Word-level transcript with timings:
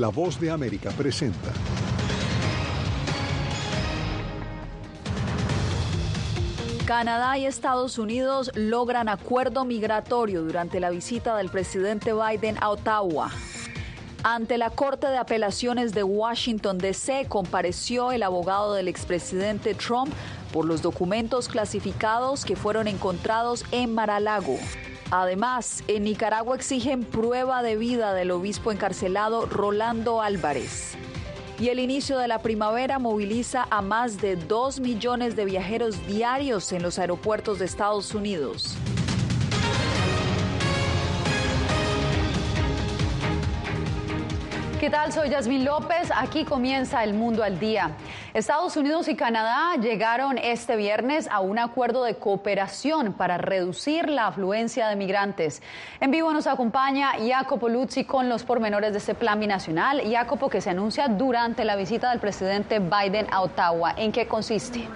La 0.00 0.08
voz 0.08 0.40
de 0.40 0.50
América 0.50 0.88
presenta. 0.92 1.52
Canadá 6.86 7.36
y 7.36 7.44
Estados 7.44 7.98
Unidos 7.98 8.50
logran 8.54 9.10
acuerdo 9.10 9.66
migratorio 9.66 10.42
durante 10.42 10.80
la 10.80 10.88
visita 10.88 11.36
del 11.36 11.50
presidente 11.50 12.14
Biden 12.14 12.56
a 12.62 12.70
Ottawa. 12.70 13.30
Ante 14.22 14.56
la 14.56 14.70
Corte 14.70 15.06
de 15.06 15.18
Apelaciones 15.18 15.92
de 15.92 16.02
Washington, 16.02 16.78
D.C., 16.78 17.26
compareció 17.28 18.10
el 18.10 18.22
abogado 18.22 18.72
del 18.72 18.88
expresidente 18.88 19.74
Trump 19.74 20.10
por 20.50 20.64
los 20.64 20.80
documentos 20.80 21.46
clasificados 21.46 22.46
que 22.46 22.56
fueron 22.56 22.88
encontrados 22.88 23.66
en 23.70 23.92
Maralago. 23.94 24.56
Además, 25.10 25.82
en 25.88 26.04
Nicaragua 26.04 26.54
exigen 26.54 27.02
prueba 27.02 27.64
de 27.64 27.76
vida 27.76 28.14
del 28.14 28.30
obispo 28.30 28.70
encarcelado 28.70 29.44
Rolando 29.44 30.22
Álvarez. 30.22 30.94
Y 31.58 31.68
el 31.68 31.80
inicio 31.80 32.16
de 32.16 32.28
la 32.28 32.38
primavera 32.38 33.00
moviliza 33.00 33.66
a 33.70 33.82
más 33.82 34.20
de 34.20 34.36
2 34.36 34.78
millones 34.80 35.34
de 35.34 35.44
viajeros 35.44 36.06
diarios 36.06 36.72
en 36.72 36.82
los 36.82 36.98
aeropuertos 36.98 37.58
de 37.58 37.64
Estados 37.66 38.14
Unidos. 38.14 38.76
¿Qué 44.80 44.88
tal? 44.88 45.12
Soy 45.12 45.28
Yasmín 45.28 45.66
López. 45.66 46.10
Aquí 46.16 46.46
comienza 46.46 47.04
el 47.04 47.12
mundo 47.12 47.44
al 47.44 47.60
día. 47.60 47.90
Estados 48.32 48.78
Unidos 48.78 49.08
y 49.08 49.14
Canadá 49.14 49.76
llegaron 49.78 50.38
este 50.38 50.74
viernes 50.74 51.28
a 51.30 51.40
un 51.40 51.58
acuerdo 51.58 52.02
de 52.02 52.14
cooperación 52.14 53.12
para 53.12 53.36
reducir 53.36 54.08
la 54.08 54.28
afluencia 54.28 54.88
de 54.88 54.96
migrantes. 54.96 55.60
En 56.00 56.10
vivo 56.10 56.32
nos 56.32 56.46
acompaña 56.46 57.12
Jacopo 57.18 57.68
Luzzi 57.68 58.06
con 58.06 58.30
los 58.30 58.44
pormenores 58.44 58.92
de 58.92 58.98
este 59.00 59.14
plan 59.14 59.38
binacional. 59.38 60.00
Jacopo, 60.10 60.48
que 60.48 60.62
se 60.62 60.70
anuncia 60.70 61.08
durante 61.08 61.66
la 61.66 61.76
visita 61.76 62.08
del 62.08 62.18
presidente 62.18 62.78
Biden 62.78 63.26
a 63.30 63.42
Ottawa. 63.42 63.92
¿En 63.98 64.12
qué 64.12 64.26
consiste? 64.26 64.88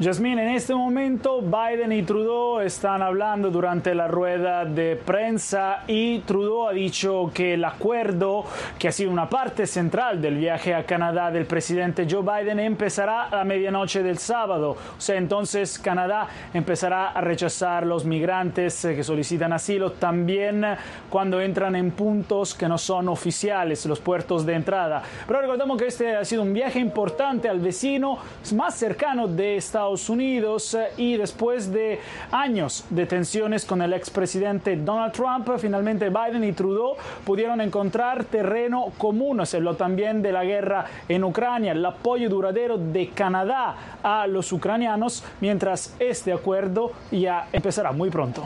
Yasmín, 0.00 0.38
en 0.38 0.48
este 0.48 0.74
momento 0.74 1.42
Biden 1.42 1.92
y 1.92 2.02
Trudeau 2.02 2.60
están 2.60 3.02
hablando 3.02 3.50
durante 3.50 3.94
la 3.94 4.08
rueda 4.08 4.64
de 4.64 4.96
prensa 4.96 5.84
y 5.86 6.20
Trudeau 6.20 6.68
ha 6.68 6.72
dicho 6.72 7.30
que 7.34 7.52
el 7.52 7.62
acuerdo, 7.66 8.46
que 8.78 8.88
ha 8.88 8.92
sido 8.92 9.10
una 9.10 9.28
parte 9.28 9.66
central 9.66 10.22
del 10.22 10.38
viaje 10.38 10.74
a 10.74 10.86
Canadá 10.86 11.30
del 11.30 11.44
presidente 11.44 12.06
Joe 12.10 12.22
Biden, 12.22 12.60
empezará 12.60 13.24
a 13.24 13.36
la 13.36 13.44
medianoche 13.44 14.02
del 14.02 14.16
sábado. 14.16 14.70
O 14.70 15.00
sea, 15.00 15.16
entonces 15.16 15.78
Canadá 15.78 16.28
empezará 16.54 17.10
a 17.10 17.20
rechazar 17.20 17.84
los 17.84 18.06
migrantes 18.06 18.80
que 18.80 19.04
solicitan 19.04 19.52
asilo 19.52 19.92
también 19.92 20.64
cuando 21.10 21.42
entran 21.42 21.76
en 21.76 21.90
puntos 21.90 22.54
que 22.54 22.68
no 22.68 22.78
son 22.78 23.10
oficiales, 23.10 23.84
los 23.84 24.00
puertos 24.00 24.46
de 24.46 24.54
entrada. 24.54 25.02
Pero 25.26 25.42
recordamos 25.42 25.76
que 25.76 25.88
este 25.88 26.16
ha 26.16 26.24
sido 26.24 26.40
un 26.40 26.54
viaje 26.54 26.78
importante 26.78 27.50
al 27.50 27.60
vecino 27.60 28.16
más 28.54 28.76
cercano 28.76 29.28
de 29.28 29.56
Estados 29.56 29.89
Unidos 30.08 30.74
eh, 30.74 30.88
y 30.96 31.16
después 31.16 31.72
de 31.72 31.98
años 32.30 32.84
de 32.90 33.06
tensiones 33.06 33.64
con 33.64 33.82
el 33.82 33.92
expresidente 33.92 34.76
Donald 34.76 35.12
Trump, 35.12 35.48
finalmente 35.58 36.10
Biden 36.10 36.44
y 36.44 36.52
Trudeau 36.52 36.96
pudieron 37.24 37.60
encontrar 37.60 38.24
terreno 38.24 38.92
común, 38.96 39.44
se 39.44 39.56
habló 39.56 39.74
también 39.74 40.22
de 40.22 40.32
la 40.32 40.44
guerra 40.44 40.86
en 41.08 41.24
Ucrania, 41.24 41.72
el 41.72 41.84
apoyo 41.84 42.28
duradero 42.28 42.78
de 42.78 43.08
Canadá 43.08 43.98
a 44.02 44.26
los 44.26 44.52
ucranianos, 44.52 45.24
mientras 45.40 45.96
este 45.98 46.32
acuerdo 46.32 46.92
ya 47.10 47.48
empezará 47.52 47.92
muy 47.92 48.10
pronto. 48.10 48.44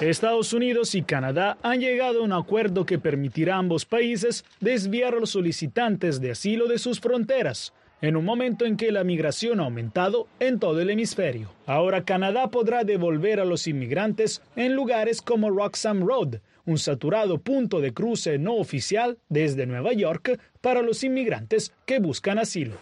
Estados 0.00 0.52
Unidos 0.52 0.94
y 0.94 1.02
Canadá 1.02 1.58
han 1.62 1.80
llegado 1.80 2.20
a 2.20 2.24
un 2.24 2.32
acuerdo 2.32 2.86
que 2.86 2.98
permitirá 2.98 3.56
a 3.56 3.58
ambos 3.58 3.84
países 3.84 4.44
desviar 4.60 5.14
a 5.14 5.20
los 5.20 5.30
solicitantes 5.30 6.20
de 6.20 6.30
asilo 6.30 6.68
de 6.68 6.78
sus 6.78 7.00
fronteras 7.00 7.72
en 8.02 8.16
un 8.16 8.24
momento 8.24 8.64
en 8.64 8.76
que 8.76 8.92
la 8.92 9.04
migración 9.04 9.60
ha 9.60 9.64
aumentado 9.64 10.26
en 10.38 10.58
todo 10.58 10.80
el 10.80 10.90
hemisferio. 10.90 11.50
Ahora 11.66 12.04
Canadá 12.04 12.50
podrá 12.50 12.84
devolver 12.84 13.40
a 13.40 13.44
los 13.44 13.66
inmigrantes 13.66 14.42
en 14.56 14.74
lugares 14.74 15.22
como 15.22 15.50
Roxham 15.50 16.06
Road, 16.06 16.40
un 16.66 16.78
saturado 16.78 17.38
punto 17.38 17.80
de 17.80 17.92
cruce 17.92 18.38
no 18.38 18.54
oficial 18.56 19.18
desde 19.28 19.66
Nueva 19.66 19.92
York 19.92 20.38
para 20.60 20.82
los 20.82 21.02
inmigrantes 21.04 21.72
que 21.86 21.98
buscan 21.98 22.38
asilo. 22.38 22.76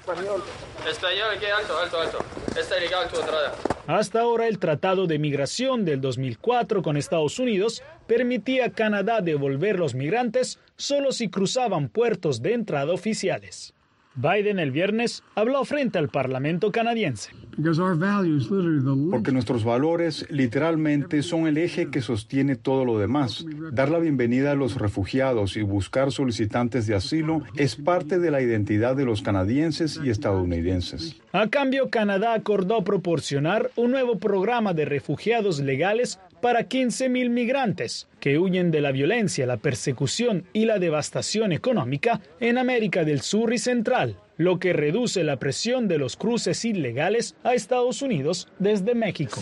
Hasta 3.86 4.20
ahora 4.20 4.48
el 4.48 4.58
Tratado 4.58 5.06
de 5.06 5.18
Migración 5.18 5.84
del 5.84 6.00
2004 6.00 6.82
con 6.82 6.96
Estados 6.96 7.38
Unidos 7.38 7.82
permitía 8.06 8.66
a 8.66 8.72
Canadá 8.72 9.20
devolver 9.20 9.78
los 9.78 9.94
migrantes 9.94 10.58
solo 10.76 11.12
si 11.12 11.30
cruzaban 11.30 11.88
puertos 11.88 12.42
de 12.42 12.52
entrada 12.52 12.92
oficiales. 12.92 13.74
Biden 14.20 14.58
el 14.58 14.72
viernes 14.72 15.22
habló 15.36 15.64
frente 15.64 15.96
al 15.96 16.08
Parlamento 16.08 16.72
canadiense. 16.72 17.30
Porque 19.10 19.32
nuestros 19.32 19.62
valores 19.62 20.26
literalmente 20.28 21.22
son 21.22 21.46
el 21.46 21.56
eje 21.56 21.88
que 21.90 22.00
sostiene 22.00 22.56
todo 22.56 22.84
lo 22.84 22.98
demás. 22.98 23.46
Dar 23.72 23.90
la 23.90 24.00
bienvenida 24.00 24.52
a 24.52 24.54
los 24.56 24.76
refugiados 24.76 25.56
y 25.56 25.62
buscar 25.62 26.10
solicitantes 26.10 26.88
de 26.88 26.96
asilo 26.96 27.42
es 27.54 27.76
parte 27.76 28.18
de 28.18 28.32
la 28.32 28.42
identidad 28.42 28.96
de 28.96 29.04
los 29.04 29.22
canadienses 29.22 30.00
y 30.02 30.10
estadounidenses. 30.10 31.20
A 31.32 31.48
cambio, 31.48 31.88
Canadá 31.88 32.34
acordó 32.34 32.82
proporcionar 32.82 33.70
un 33.76 33.92
nuevo 33.92 34.18
programa 34.18 34.74
de 34.74 34.84
refugiados 34.84 35.60
legales 35.60 36.18
para 36.40 36.68
15.000 36.68 37.30
migrantes 37.30 38.08
que 38.20 38.38
huyen 38.38 38.70
de 38.70 38.80
la 38.80 38.92
violencia, 38.92 39.46
la 39.46 39.56
persecución 39.56 40.44
y 40.52 40.64
la 40.64 40.78
devastación 40.78 41.52
económica 41.52 42.20
en 42.40 42.58
América 42.58 43.04
del 43.04 43.20
Sur 43.20 43.52
y 43.52 43.58
Central, 43.58 44.16
lo 44.36 44.58
que 44.58 44.72
reduce 44.72 45.24
la 45.24 45.38
presión 45.38 45.88
de 45.88 45.98
los 45.98 46.16
cruces 46.16 46.64
ilegales 46.64 47.34
a 47.42 47.54
Estados 47.54 48.02
Unidos 48.02 48.48
desde 48.58 48.94
México. 48.94 49.40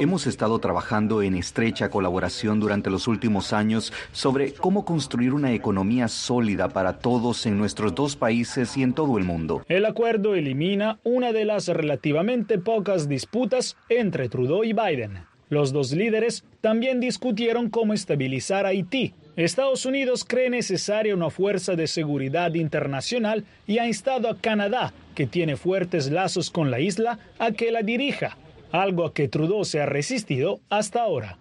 Hemos 0.00 0.26
estado 0.26 0.58
trabajando 0.60 1.22
en 1.22 1.34
estrecha 1.34 1.90
colaboración 1.90 2.60
durante 2.60 2.90
los 2.90 3.08
últimos 3.08 3.52
años 3.52 3.92
sobre 4.12 4.52
cómo 4.52 4.84
construir 4.84 5.34
una 5.34 5.52
economía 5.52 6.08
sólida 6.08 6.68
para 6.68 6.98
todos 6.98 7.44
en 7.46 7.58
nuestros 7.58 7.94
dos 7.94 8.16
países 8.16 8.76
y 8.76 8.82
en 8.82 8.92
todo 8.92 9.18
el 9.18 9.24
mundo. 9.24 9.64
El 9.68 9.84
acuerdo 9.84 10.34
elimina 10.36 11.00
una 11.02 11.32
de 11.32 11.44
las 11.44 11.68
relativamente 11.68 12.58
pocas 12.58 13.08
disputas 13.08 13.76
entre 13.88 14.28
Trudeau 14.28 14.62
y 14.64 14.72
Biden 14.72 15.31
los 15.52 15.70
dos 15.70 15.92
líderes 15.92 16.44
también 16.62 16.98
discutieron 16.98 17.68
cómo 17.68 17.92
estabilizar 17.92 18.64
Haití. 18.64 19.12
Estados 19.36 19.84
Unidos 19.84 20.24
cree 20.24 20.48
necesaria 20.48 21.14
una 21.14 21.28
fuerza 21.28 21.76
de 21.76 21.88
seguridad 21.88 22.54
internacional 22.54 23.44
y 23.66 23.76
ha 23.76 23.86
instado 23.86 24.30
a 24.30 24.38
Canadá, 24.38 24.94
que 25.14 25.26
tiene 25.26 25.56
fuertes 25.56 26.10
lazos 26.10 26.50
con 26.50 26.70
la 26.70 26.80
isla, 26.80 27.18
a 27.38 27.52
que 27.52 27.70
la 27.70 27.82
dirija, 27.82 28.38
algo 28.70 29.04
a 29.04 29.12
que 29.12 29.28
Trudeau 29.28 29.66
se 29.66 29.82
ha 29.82 29.86
resistido 29.86 30.60
hasta 30.70 31.02
ahora. 31.02 31.36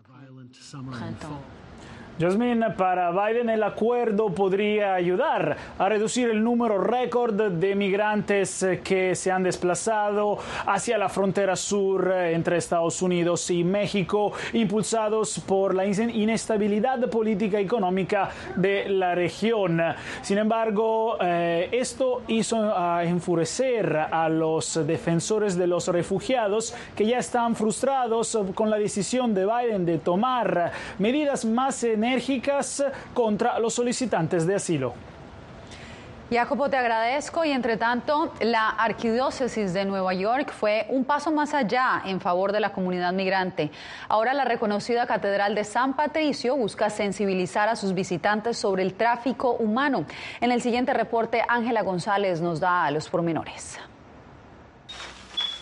Jasmine, 2.20 2.72
para 2.72 3.10
Biden 3.12 3.50
el 3.50 3.64
acuerdo 3.64 4.30
podría 4.30 4.94
ayudar 4.94 5.58
a 5.80 5.90
reducir 5.90 6.30
el 6.30 6.44
número 6.44 6.78
récord 6.78 7.34
de 7.34 7.74
migrantes 7.74 8.64
que 8.84 9.16
se 9.16 9.32
han 9.32 9.42
desplazado 9.42 10.38
hacia 10.68 11.00
la 11.00 11.10
frontera 11.10 11.56
sur 11.56 12.12
entre 12.12 12.58
Estados 12.58 13.02
Unidos 13.02 13.50
y 13.50 13.64
México, 13.64 14.34
impulsados 14.54 15.40
por 15.40 15.74
la 15.74 15.86
inestabilidad 15.86 17.10
política 17.10 17.60
y 17.60 17.64
económica 17.64 18.30
de 18.56 18.90
la 18.90 19.16
región. 19.16 19.82
Sin 20.22 20.38
embargo, 20.38 21.18
eh, 21.22 21.70
esto 21.72 22.22
hizo 22.28 23.02
enfurecer 23.02 23.98
a 23.98 24.30
los 24.30 24.86
defensores 24.86 25.58
de 25.58 25.66
los 25.66 25.88
refugiados 25.88 26.76
que 26.96 27.08
ya 27.08 27.18
están 27.18 27.56
frustrados 27.56 28.38
con 28.54 28.70
la 28.70 28.78
decisión 28.78 29.34
de 29.34 29.46
Biden 29.46 29.86
de 29.86 29.98
tomar 29.98 30.72
medidas 31.00 31.46
más 31.46 31.84
enérgicas 31.84 32.11
enérgicas 32.12 32.84
contra 33.14 33.58
los 33.60 33.74
solicitantes 33.74 34.46
de 34.46 34.56
asilo. 34.56 34.94
Jacopo, 36.30 36.70
te 36.70 36.78
agradezco 36.78 37.44
y 37.44 37.52
entre 37.52 37.76
tanto 37.76 38.34
la 38.40 38.70
Arquidiócesis 38.70 39.74
de 39.74 39.84
Nueva 39.84 40.14
York 40.14 40.54
fue 40.54 40.86
un 40.90 41.04
paso 41.04 41.32
más 41.32 41.54
allá 41.54 42.04
en 42.06 42.22
favor 42.22 42.54
de 42.54 42.62
la 42.62 42.72
comunidad 42.72 43.12
migrante. 43.12 43.70
Ahora 44.08 44.34
la 44.34 44.46
reconocida 44.46 45.06
Catedral 45.08 45.56
de 45.56 45.66
San 45.66 45.94
Patricio 45.94 46.56
busca 46.56 46.90
sensibilizar 46.90 47.68
a 47.68 47.76
sus 47.76 47.94
visitantes 47.94 48.58
sobre 48.58 48.84
el 48.84 48.94
tráfico 48.94 49.54
humano. 49.54 50.06
En 50.40 50.52
el 50.52 50.62
siguiente 50.62 50.94
reporte, 50.94 51.42
Ángela 51.48 51.82
González 51.82 52.40
nos 52.40 52.62
da 52.62 52.90
los 52.92 53.10
pormenores. 53.10 53.78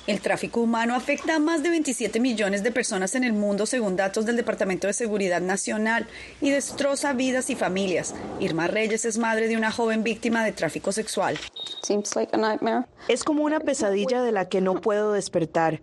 El 0.09 0.21
tráfico 0.21 0.61
humano 0.61 0.95
afecta 0.95 1.35
a 1.35 1.39
más 1.39 1.61
de 1.61 1.69
27 1.69 2.19
millones 2.19 2.63
de 2.63 2.71
personas 2.71 3.13
en 3.13 3.23
el 3.23 3.33
mundo 3.33 3.67
según 3.67 3.95
datos 3.95 4.25
del 4.25 4.37
Departamento 4.37 4.87
de 4.87 4.93
Seguridad 4.93 5.39
Nacional 5.39 6.07
y 6.41 6.49
destroza 6.49 7.13
vidas 7.13 7.51
y 7.51 7.55
familias. 7.55 8.15
Irma 8.39 8.65
Reyes 8.65 9.05
es 9.05 9.19
madre 9.19 9.47
de 9.47 9.55
una 9.55 9.69
joven 9.69 10.01
víctima 10.01 10.43
de 10.43 10.51
tráfico 10.51 10.91
sexual. 10.91 11.37
Es 13.07 13.23
como 13.23 13.43
una 13.43 13.59
pesadilla 13.59 14.23
de 14.23 14.31
la 14.31 14.49
que 14.49 14.61
no 14.61 14.81
puedo 14.81 15.13
despertar. 15.13 15.79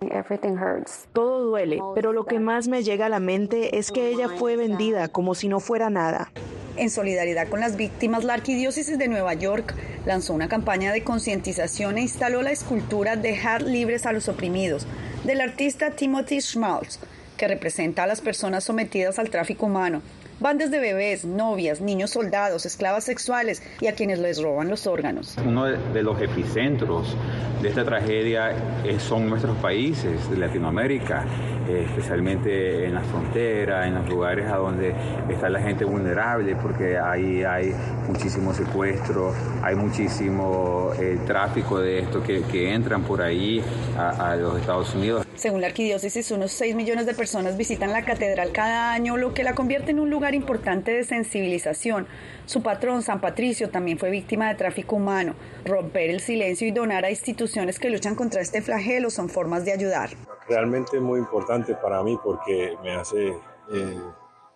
Todo 1.12 1.44
duele, 1.44 1.78
pero 1.94 2.12
lo 2.12 2.26
que 2.26 2.40
más 2.40 2.67
me 2.67 2.82
llega 2.82 3.06
a 3.06 3.08
la 3.08 3.20
mente 3.20 3.78
es 3.78 3.93
que 3.93 4.08
ella 4.08 4.28
fue 4.28 4.56
vendida 4.56 5.06
como 5.06 5.37
si 5.37 5.46
no 5.46 5.61
fuera 5.61 5.88
nada. 5.88 6.32
En 6.76 6.90
solidaridad 6.90 7.49
con 7.49 7.61
las 7.61 7.76
víctimas, 7.76 8.23
la 8.25 8.34
Arquidiócesis 8.34 8.99
de 8.99 9.08
Nueva 9.08 9.32
York 9.32 9.75
lanzó 10.05 10.34
una 10.34 10.49
campaña 10.49 10.93
de 10.93 11.02
concientización 11.02 11.96
e 11.96 12.02
instaló 12.02 12.43
la 12.43 12.50
escultura 12.50 13.17
Dejar 13.17 13.62
libres 13.62 14.05
a 14.05 14.12
los 14.12 14.28
oprimidos 14.28 14.87
del 15.25 15.40
artista 15.40 15.93
Timothy 15.93 16.43
Schmaltz, 16.43 16.99
que 17.38 17.49
representa 17.49 18.02
a 18.02 18.06
las 18.06 18.20
personas 18.20 18.64
sometidas 18.64 19.19
al 19.19 19.31
tráfico 19.31 19.67
humano. 19.67 20.02
Van 20.38 20.59
desde 20.59 20.79
bebés, 20.81 21.25
novias, 21.25 21.81
niños 21.81 22.11
soldados, 22.11 22.67
esclavas 22.67 23.05
sexuales 23.05 23.62
y 23.81 23.87
a 23.87 23.94
quienes 23.94 24.19
les 24.19 24.43
roban 24.43 24.69
los 24.69 24.87
órganos. 24.87 25.35
Uno 25.43 25.65
de 25.65 26.03
los 26.03 26.21
epicentros 26.21 27.17
de 27.62 27.71
esta 27.71 27.87
tragedia 27.87 28.55
son 28.99 29.31
nuestros 29.31 29.56
países 29.56 30.29
de 30.29 30.37
Latinoamérica, 30.37 31.25
eh, 31.67 31.87
especialmente 31.88 32.85
en 32.85 32.94
la 32.94 33.00
frontera, 33.00 33.87
en 33.87 33.94
los 33.94 34.09
lugares 34.11 34.47
a 34.50 34.56
donde 34.56 34.94
está 35.31 35.49
la 35.49 35.61
gente 35.61 35.87
vulnerable, 35.87 36.55
porque 36.56 36.99
ahí 36.99 37.43
hay 37.43 37.75
muchísimo 38.06 38.53
secuestro, 38.53 39.33
hay 39.62 39.75
muchísimo 39.75 40.91
eh, 41.00 41.19
tráfico 41.27 41.79
de 41.79 42.00
esto 42.00 42.23
que, 42.23 42.75
entran 42.75 43.05
por 43.05 43.23
ahí 43.23 43.62
a 43.97 44.37
los 44.37 44.59
Estados 44.61 44.94
Unidos. 44.94 45.25
Según 45.37 45.61
la 45.61 45.67
arquidiócesis, 45.67 46.31
unos 46.31 46.50
6 46.53 46.75
millones 46.75 47.05
de 47.05 47.12
personas 47.12 47.59
visitan 47.59 47.93
la 47.93 48.06
catedral 48.06 48.53
cada 48.53 48.93
año, 48.93 49.19
lo 49.19 49.35
que 49.35 49.44
la 49.44 49.55
convierte 49.55 49.91
en 49.91 50.00
un 50.00 50.09
lugar 50.09 50.35
importante 50.35 50.93
de 50.93 51.05
sensibilización. 51.05 52.06
Su 52.47 52.62
patrón, 52.62 53.03
San 53.03 53.21
Patricio, 53.21 53.69
también 53.69 53.99
fue 53.99 54.09
víctima 54.09 54.49
de 54.49 54.55
tráfico 54.55 54.97
humano. 54.97 55.35
Romper 55.67 56.09
el 56.09 56.21
silencio 56.21 56.67
y 56.67 56.71
donar 56.71 57.05
a 57.05 57.11
instituciones 57.11 57.79
que 57.79 57.91
luchan 57.91 58.15
contra 58.15 58.41
este 58.41 58.62
flagelo 58.62 59.11
son 59.11 59.29
formas 59.29 59.67
de 59.67 59.73
ayudar. 59.73 60.11
Realmente 60.49 60.99
muy 61.00 61.19
importante 61.19 61.75
para 61.75 62.03
mí 62.03 62.19
porque 62.25 62.75
me 62.83 62.94
hace 62.94 63.29
eh, 63.29 64.00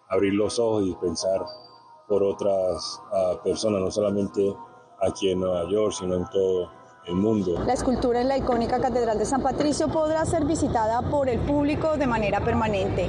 abrir 0.09 0.33
los 0.33 0.59
ojos 0.59 0.87
y 0.87 0.95
pensar 0.95 1.43
por 2.09 2.23
otras 2.23 3.03
ah, 3.13 3.39
personas, 3.45 3.83
no 3.83 3.91
solamente 3.91 4.55
aquí 5.03 5.31
en 5.31 5.41
Nueva 5.41 5.69
York, 5.71 5.95
sino 5.99 6.17
en 6.17 6.25
todo 6.31 6.80
mundo. 7.09 7.65
La 7.67 7.73
escultura 7.73 8.21
en 8.21 8.29
la 8.29 8.39
icónica 8.39 8.81
Catedral 8.81 9.19
de 9.19 9.25
San 9.25 9.43
Patricio 9.43 9.89
podrá 9.89 10.25
ser 10.25 10.45
visitada 10.45 11.03
por 11.03 11.29
el 11.29 11.39
público 11.41 11.97
de 11.97 12.07
manera 12.07 12.41
permanente. 12.41 13.09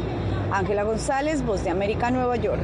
Ángela 0.51 0.83
González, 0.83 1.45
Voz 1.45 1.63
de 1.63 1.69
América, 1.69 2.11
Nueva 2.11 2.35
York. 2.35 2.61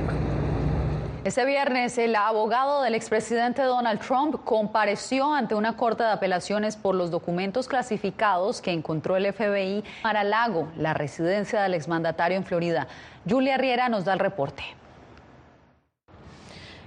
Este 1.23 1.43
viernes, 1.43 1.97
el 1.97 2.15
abogado 2.15 2.81
del 2.81 2.95
expresidente 2.95 3.61
Donald 3.61 3.99
Trump 3.99 4.37
compareció 4.45 5.33
ante 5.33 5.55
una 5.55 5.75
corte 5.75 6.03
de 6.03 6.11
apelaciones 6.11 6.77
por 6.77 6.95
los 6.95 7.11
documentos 7.11 7.67
clasificados 7.67 8.61
que 8.61 8.71
encontró 8.71 9.17
el 9.17 9.33
FBI 9.33 9.83
para 10.01 10.23
Lago, 10.23 10.69
la 10.77 10.93
residencia 10.93 11.61
del 11.61 11.73
exmandatario 11.73 12.37
en 12.37 12.45
Florida. 12.45 12.87
Julia 13.29 13.57
Riera 13.57 13.89
nos 13.89 14.05
da 14.05 14.13
el 14.13 14.19
reporte. 14.19 14.63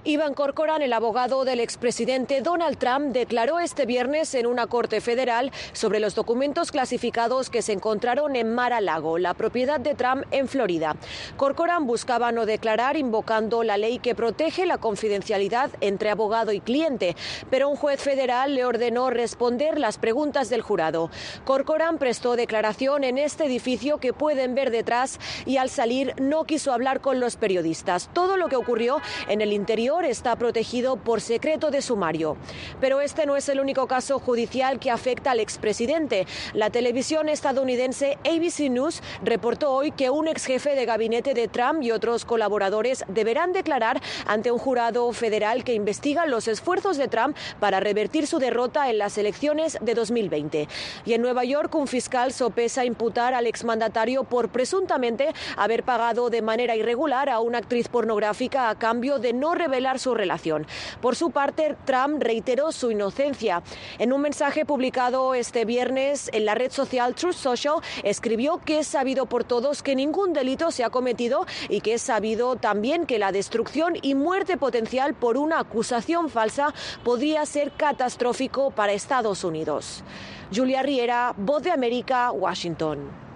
Iván 0.03 0.33
Corcoran, 0.33 0.81
el 0.81 0.93
abogado 0.93 1.45
del 1.45 1.59
expresidente 1.59 2.41
Donald 2.41 2.79
Trump, 2.79 3.13
declaró 3.13 3.59
este 3.59 3.85
viernes 3.85 4.33
en 4.33 4.47
una 4.47 4.65
corte 4.65 4.99
federal 4.99 5.51
sobre 5.73 5.99
los 5.99 6.15
documentos 6.15 6.71
clasificados 6.71 7.51
que 7.51 7.61
se 7.61 7.73
encontraron 7.73 8.35
en 8.35 8.51
Mar-a-Lago, 8.51 9.19
la 9.19 9.35
propiedad 9.35 9.79
de 9.79 9.93
Trump 9.93 10.23
en 10.31 10.47
Florida. 10.47 10.95
Corcoran 11.37 11.85
buscaba 11.85 12.31
no 12.31 12.47
declarar 12.47 12.97
invocando 12.97 13.61
la 13.61 13.77
ley 13.77 13.99
que 13.99 14.15
protege 14.15 14.65
la 14.65 14.79
confidencialidad 14.79 15.69
entre 15.81 16.09
abogado 16.09 16.51
y 16.51 16.61
cliente, 16.61 17.15
pero 17.51 17.69
un 17.69 17.75
juez 17.75 18.01
federal 18.01 18.55
le 18.55 18.65
ordenó 18.65 19.11
responder 19.11 19.77
las 19.77 19.99
preguntas 19.99 20.49
del 20.49 20.63
jurado. 20.63 21.11
Corcoran 21.45 21.99
prestó 21.99 22.35
declaración 22.35 23.03
en 23.03 23.19
este 23.19 23.45
edificio 23.45 23.99
que 23.99 24.13
pueden 24.13 24.55
ver 24.55 24.71
detrás 24.71 25.19
y 25.45 25.57
al 25.57 25.69
salir 25.69 26.15
no 26.19 26.45
quiso 26.45 26.73
hablar 26.73 27.01
con 27.01 27.19
los 27.19 27.35
periodistas. 27.35 28.09
Todo 28.13 28.35
lo 28.35 28.49
que 28.49 28.55
ocurrió 28.55 28.99
en 29.27 29.41
el 29.41 29.53
interior 29.53 29.90
está 29.99 30.37
protegido 30.37 30.95
por 30.95 31.19
secreto 31.19 31.69
de 31.69 31.81
sumario. 31.81 32.37
Pero 32.79 33.01
este 33.01 33.25
no 33.25 33.35
es 33.35 33.49
el 33.49 33.59
único 33.59 33.87
caso 33.87 34.19
judicial 34.19 34.79
que 34.79 34.89
afecta 34.89 35.31
al 35.31 35.41
expresidente. 35.41 36.25
La 36.53 36.69
televisión 36.69 37.27
estadounidense 37.27 38.17
ABC 38.25 38.71
News 38.71 39.03
reportó 39.21 39.73
hoy 39.73 39.91
que 39.91 40.09
un 40.09 40.29
ex 40.29 40.45
jefe 40.45 40.75
de 40.75 40.85
gabinete 40.85 41.33
de 41.33 41.49
Trump 41.49 41.83
y 41.83 41.91
otros 41.91 42.23
colaboradores 42.23 43.03
deberán 43.09 43.51
declarar 43.51 44.01
ante 44.25 44.51
un 44.51 44.59
jurado 44.59 45.11
federal 45.11 45.65
que 45.65 45.73
investiga 45.73 46.25
los 46.25 46.47
esfuerzos 46.47 46.97
de 46.97 47.09
Trump 47.09 47.35
para 47.59 47.81
revertir 47.81 48.27
su 48.27 48.39
derrota 48.39 48.89
en 48.89 48.97
las 48.97 49.17
elecciones 49.17 49.77
de 49.81 49.93
2020. 49.93 50.69
Y 51.05 51.13
en 51.13 51.21
Nueva 51.21 51.43
York, 51.43 51.75
un 51.75 51.87
fiscal 51.87 52.31
sopesa 52.31 52.85
imputar 52.85 53.33
al 53.33 53.45
exmandatario 53.45 54.23
por 54.23 54.49
presuntamente 54.49 55.33
haber 55.57 55.83
pagado 55.83 56.29
de 56.29 56.41
manera 56.41 56.77
irregular 56.77 57.29
a 57.29 57.41
una 57.41 57.57
actriz 57.57 57.89
pornográfica 57.89 58.69
a 58.69 58.79
cambio 58.79 59.19
de 59.19 59.33
no 59.33 59.53
revelar 59.53 59.80
su 59.99 60.15
relación. 60.15 60.67
Por 61.01 61.15
su 61.15 61.31
parte, 61.31 61.75
Trump 61.85 62.21
reiteró 62.21 62.71
su 62.71 62.91
inocencia. 62.91 63.63
En 63.99 64.13
un 64.13 64.21
mensaje 64.21 64.65
publicado 64.65 65.33
este 65.33 65.65
viernes 65.65 66.29
en 66.33 66.45
la 66.45 66.55
red 66.55 66.71
social 66.71 67.15
Truth 67.15 67.35
Social, 67.35 67.75
escribió 68.03 68.59
que 68.63 68.79
es 68.79 68.87
sabido 68.87 69.25
por 69.25 69.43
todos 69.43 69.83
que 69.83 69.95
ningún 69.95 70.33
delito 70.33 70.71
se 70.71 70.83
ha 70.83 70.89
cometido 70.89 71.45
y 71.69 71.81
que 71.81 71.95
es 71.95 72.01
sabido 72.01 72.55
también 72.55 73.05
que 73.05 73.19
la 73.19 73.31
destrucción 73.31 73.95
y 74.01 74.15
muerte 74.15 74.57
potencial 74.57 75.13
por 75.13 75.37
una 75.37 75.59
acusación 75.59 76.29
falsa 76.29 76.73
podría 77.03 77.45
ser 77.45 77.71
catastrófico 77.71 78.71
para 78.71 78.93
Estados 78.93 79.43
Unidos. 79.43 80.03
Julia 80.53 80.83
Riera, 80.83 81.33
Voz 81.37 81.63
de 81.63 81.71
América, 81.71 82.31
Washington. 82.31 83.30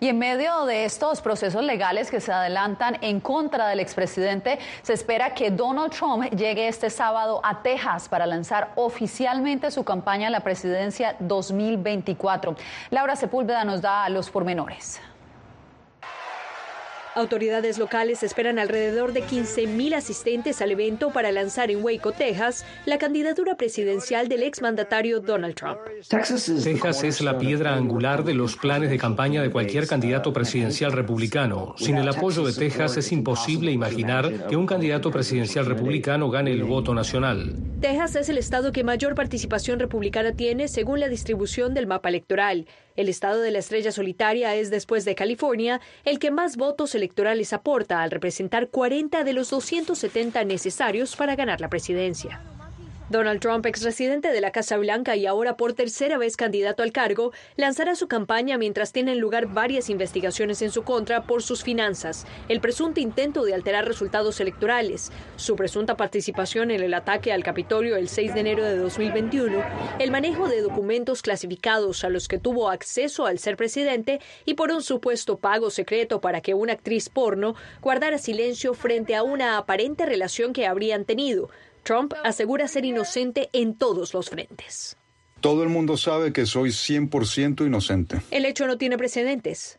Y 0.00 0.08
en 0.08 0.18
medio 0.18 0.64
de 0.64 0.84
estos 0.84 1.20
procesos 1.20 1.64
legales 1.64 2.10
que 2.10 2.20
se 2.20 2.32
adelantan 2.32 2.98
en 3.00 3.18
contra 3.18 3.66
del 3.66 3.80
expresidente, 3.80 4.60
se 4.82 4.92
espera 4.92 5.34
que 5.34 5.50
Donald 5.50 5.92
Trump 5.92 6.30
llegue 6.30 6.68
este 6.68 6.88
sábado 6.88 7.40
a 7.42 7.62
Texas 7.62 8.08
para 8.08 8.24
lanzar 8.24 8.70
oficialmente 8.76 9.72
su 9.72 9.82
campaña 9.82 10.28
a 10.28 10.30
la 10.30 10.40
presidencia 10.40 11.16
2024. 11.18 12.54
Laura 12.90 13.16
Sepúlveda 13.16 13.64
nos 13.64 13.82
da 13.82 14.08
los 14.08 14.30
pormenores. 14.30 15.00
Autoridades 17.18 17.78
locales 17.78 18.22
esperan 18.22 18.60
alrededor 18.60 19.12
de 19.12 19.24
15.000 19.24 19.96
asistentes 19.96 20.62
al 20.62 20.70
evento 20.70 21.10
para 21.10 21.32
lanzar 21.32 21.68
en 21.68 21.82
Waco, 21.82 22.12
Texas, 22.12 22.64
la 22.86 22.96
candidatura 22.96 23.56
presidencial 23.56 24.28
del 24.28 24.44
exmandatario 24.44 25.18
Donald 25.18 25.56
Trump. 25.56 25.78
Texas 26.08 27.02
es 27.02 27.20
la 27.20 27.36
piedra 27.36 27.74
angular 27.74 28.22
de 28.22 28.34
los 28.34 28.54
planes 28.54 28.90
de 28.90 28.98
campaña 28.98 29.42
de 29.42 29.50
cualquier 29.50 29.88
candidato 29.88 30.32
presidencial 30.32 30.92
republicano. 30.92 31.74
Sin 31.76 31.96
el 31.96 32.08
apoyo 32.08 32.44
de 32.44 32.52
Texas 32.52 32.96
es 32.96 33.10
imposible 33.10 33.72
imaginar 33.72 34.46
que 34.46 34.54
un 34.54 34.66
candidato 34.66 35.10
presidencial 35.10 35.66
republicano 35.66 36.30
gane 36.30 36.52
el 36.52 36.62
voto 36.62 36.94
nacional. 36.94 37.56
Texas 37.80 38.14
es 38.14 38.28
el 38.28 38.38
estado 38.38 38.70
que 38.70 38.84
mayor 38.84 39.16
participación 39.16 39.80
republicana 39.80 40.34
tiene 40.34 40.68
según 40.68 41.00
la 41.00 41.08
distribución 41.08 41.74
del 41.74 41.88
mapa 41.88 42.10
electoral. 42.10 42.68
El 42.98 43.08
estado 43.08 43.40
de 43.40 43.52
la 43.52 43.60
estrella 43.60 43.92
solitaria 43.92 44.56
es, 44.56 44.70
después 44.70 45.04
de 45.04 45.14
California, 45.14 45.80
el 46.04 46.18
que 46.18 46.32
más 46.32 46.56
votos 46.56 46.96
electorales 46.96 47.52
aporta 47.52 48.02
al 48.02 48.10
representar 48.10 48.70
40 48.70 49.22
de 49.22 49.32
los 49.34 49.50
270 49.50 50.42
necesarios 50.42 51.14
para 51.14 51.36
ganar 51.36 51.60
la 51.60 51.68
presidencia. 51.68 52.40
Donald 53.10 53.40
Trump, 53.40 53.64
ex 53.64 53.82
residente 53.84 54.32
de 54.32 54.42
la 54.42 54.50
Casa 54.50 54.76
Blanca 54.76 55.16
y 55.16 55.24
ahora 55.24 55.56
por 55.56 55.72
tercera 55.72 56.18
vez 56.18 56.36
candidato 56.36 56.82
al 56.82 56.92
cargo, 56.92 57.32
lanzará 57.56 57.96
su 57.96 58.06
campaña 58.06 58.58
mientras 58.58 58.92
tienen 58.92 59.18
lugar 59.18 59.46
varias 59.46 59.88
investigaciones 59.88 60.60
en 60.60 60.70
su 60.70 60.82
contra 60.82 61.22
por 61.22 61.42
sus 61.42 61.62
finanzas, 61.62 62.26
el 62.50 62.60
presunto 62.60 63.00
intento 63.00 63.44
de 63.44 63.54
alterar 63.54 63.88
resultados 63.88 64.40
electorales, 64.40 65.10
su 65.36 65.56
presunta 65.56 65.96
participación 65.96 66.70
en 66.70 66.82
el 66.82 66.92
ataque 66.92 67.32
al 67.32 67.42
Capitolio 67.42 67.96
el 67.96 68.10
6 68.10 68.34
de 68.34 68.40
enero 68.40 68.62
de 68.62 68.76
2021, 68.76 69.64
el 69.98 70.10
manejo 70.10 70.46
de 70.46 70.60
documentos 70.60 71.22
clasificados 71.22 72.04
a 72.04 72.10
los 72.10 72.28
que 72.28 72.38
tuvo 72.38 72.68
acceso 72.68 73.24
al 73.24 73.38
ser 73.38 73.56
presidente 73.56 74.20
y 74.44 74.52
por 74.52 74.70
un 74.70 74.82
supuesto 74.82 75.38
pago 75.38 75.70
secreto 75.70 76.20
para 76.20 76.42
que 76.42 76.52
una 76.52 76.74
actriz 76.74 77.08
porno 77.08 77.54
guardara 77.80 78.18
silencio 78.18 78.74
frente 78.74 79.14
a 79.16 79.22
una 79.22 79.56
aparente 79.56 80.04
relación 80.04 80.52
que 80.52 80.66
habrían 80.66 81.06
tenido 81.06 81.48
Trump 81.88 82.12
asegura 82.22 82.68
ser 82.68 82.84
inocente 82.84 83.48
en 83.54 83.74
todos 83.74 84.12
los 84.12 84.28
frentes. 84.28 84.98
Todo 85.40 85.62
el 85.62 85.68
mundo 85.68 85.96
sabe 85.96 86.32
que 86.32 86.46
soy 86.46 86.70
100% 86.70 87.64
inocente. 87.64 88.20
El 88.32 88.44
hecho 88.44 88.66
no 88.66 88.76
tiene 88.76 88.98
precedentes. 88.98 89.76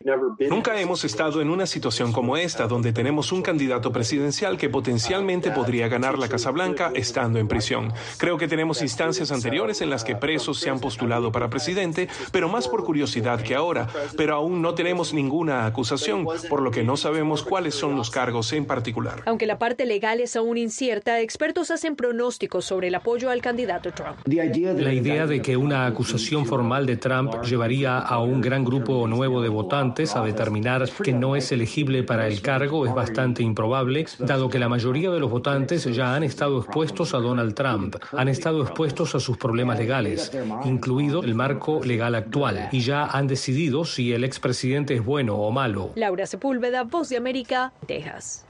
Nunca 0.49 0.79
hemos 0.79 1.03
estado 1.03 1.41
en 1.41 1.49
una 1.49 1.65
situación 1.65 2.13
como 2.13 2.37
esta, 2.37 2.67
donde 2.67 2.93
tenemos 2.93 3.33
un 3.33 3.41
candidato 3.41 3.91
presidencial 3.91 4.57
que 4.57 4.69
potencialmente 4.69 5.51
podría 5.51 5.89
ganar 5.89 6.17
la 6.17 6.29
Casa 6.29 6.51
Blanca 6.51 6.91
estando 6.95 7.39
en 7.39 7.49
prisión. 7.49 7.91
Creo 8.17 8.37
que 8.37 8.47
tenemos 8.47 8.81
instancias 8.81 9.31
anteriores 9.33 9.81
en 9.81 9.89
las 9.89 10.05
que 10.05 10.15
presos 10.15 10.59
se 10.59 10.69
han 10.69 10.79
postulado 10.79 11.31
para 11.31 11.49
presidente, 11.49 12.07
pero 12.31 12.47
más 12.47 12.69
por 12.69 12.85
curiosidad 12.85 13.41
que 13.41 13.55
ahora. 13.55 13.89
Pero 14.15 14.35
aún 14.35 14.61
no 14.61 14.75
tenemos 14.75 15.13
ninguna 15.13 15.65
acusación, 15.65 16.25
por 16.49 16.61
lo 16.61 16.71
que 16.71 16.83
no 16.83 16.95
sabemos 16.95 17.43
cuáles 17.43 17.75
son 17.75 17.97
los 17.97 18.09
cargos 18.09 18.53
en 18.53 18.65
particular. 18.65 19.23
Aunque 19.25 19.45
la 19.45 19.59
parte 19.59 19.85
legal 19.85 20.21
es 20.21 20.37
aún 20.37 20.57
incierta, 20.57 21.19
expertos 21.19 21.69
hacen 21.69 21.97
pronósticos 21.97 22.63
sobre 22.63 22.87
el 22.87 22.95
apoyo 22.95 23.29
al 23.29 23.41
candidato 23.41 23.91
Trump. 23.91 24.17
La 24.25 24.93
idea 24.93 25.27
de 25.27 25.41
que 25.49 25.57
una 25.57 25.87
acusación 25.87 26.45
formal 26.45 26.85
de 26.85 26.97
Trump 26.97 27.41
llevaría 27.41 27.97
a 27.97 28.19
un 28.19 28.39
gran 28.39 28.63
grupo 28.63 29.07
nuevo 29.07 29.41
de 29.41 29.49
votantes 29.49 30.15
a 30.15 30.23
determinar 30.23 30.87
que 31.03 31.11
no 31.11 31.35
es 31.35 31.51
elegible 31.51 32.03
para 32.03 32.27
el 32.27 32.43
cargo 32.43 32.85
es 32.85 32.93
bastante 32.93 33.41
improbable, 33.41 34.05
dado 34.19 34.47
que 34.47 34.59
la 34.59 34.69
mayoría 34.69 35.09
de 35.09 35.19
los 35.19 35.31
votantes 35.31 35.85
ya 35.85 36.13
han 36.13 36.21
estado 36.21 36.59
expuestos 36.59 37.15
a 37.15 37.17
Donald 37.17 37.55
Trump, 37.55 37.95
han 38.15 38.27
estado 38.27 38.61
expuestos 38.61 39.15
a 39.15 39.19
sus 39.19 39.37
problemas 39.37 39.79
legales, 39.79 40.31
incluido 40.65 41.23
el 41.23 41.33
marco 41.33 41.81
legal 41.83 42.13
actual, 42.13 42.69
y 42.71 42.81
ya 42.81 43.05
han 43.05 43.25
decidido 43.25 43.85
si 43.85 44.13
el 44.13 44.23
expresidente 44.23 44.93
es 44.93 45.03
bueno 45.03 45.33
o 45.33 45.49
malo. 45.49 45.93
Laura 45.95 46.27
Sepúlveda, 46.27 46.83
Voz 46.83 47.09
de 47.09 47.17
América, 47.17 47.73
Texas. 47.87 48.45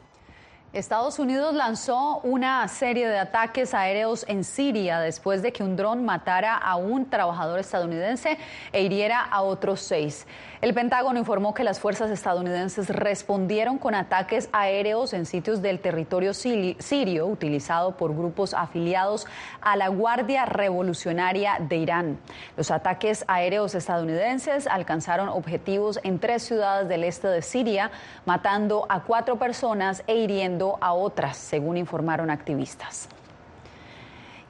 Estados 0.71 1.17
Unidos 1.17 1.55
lanzó 1.55 2.19
una 2.19 2.67
serie 2.67 3.07
de 3.07 3.17
ataques 3.17 3.73
aéreos 3.73 4.23
en 4.27 4.43
Siria 4.43 4.99
después 4.99 5.41
de 5.41 5.51
que 5.51 5.63
un 5.63 5.75
dron 5.75 6.05
matara 6.05 6.55
a 6.55 6.75
un 6.75 7.09
trabajador 7.09 7.57
estadounidense 7.57 8.37
e 8.71 8.83
hiriera 8.83 9.19
a 9.19 9.41
otros 9.41 9.79
seis. 9.79 10.27
El 10.61 10.75
Pentágono 10.75 11.17
informó 11.17 11.55
que 11.55 11.63
las 11.63 11.79
fuerzas 11.79 12.11
estadounidenses 12.11 12.89
respondieron 12.89 13.79
con 13.79 13.95
ataques 13.95 14.47
aéreos 14.51 15.13
en 15.13 15.25
sitios 15.25 15.63
del 15.63 15.79
territorio 15.79 16.35
sirio 16.35 17.25
utilizado 17.25 17.97
por 17.97 18.15
grupos 18.15 18.53
afiliados 18.53 19.25
a 19.61 19.75
la 19.75 19.87
Guardia 19.87 20.45
Revolucionaria 20.45 21.57
de 21.61 21.77
Irán. 21.77 22.19
Los 22.57 22.69
ataques 22.69 23.23
aéreos 23.27 23.73
estadounidenses 23.73 24.67
alcanzaron 24.67 25.29
objetivos 25.29 25.99
en 26.03 26.19
tres 26.19 26.43
ciudades 26.43 26.89
del 26.89 27.05
este 27.05 27.29
de 27.29 27.41
Siria, 27.41 27.89
matando 28.25 28.85
a 28.89 29.03
cuatro 29.03 29.39
personas 29.39 30.03
e 30.05 30.15
hiriendo 30.15 30.58
a 30.81 30.93
otras, 30.93 31.37
según 31.37 31.77
informaron 31.77 32.29
activistas. 32.29 33.09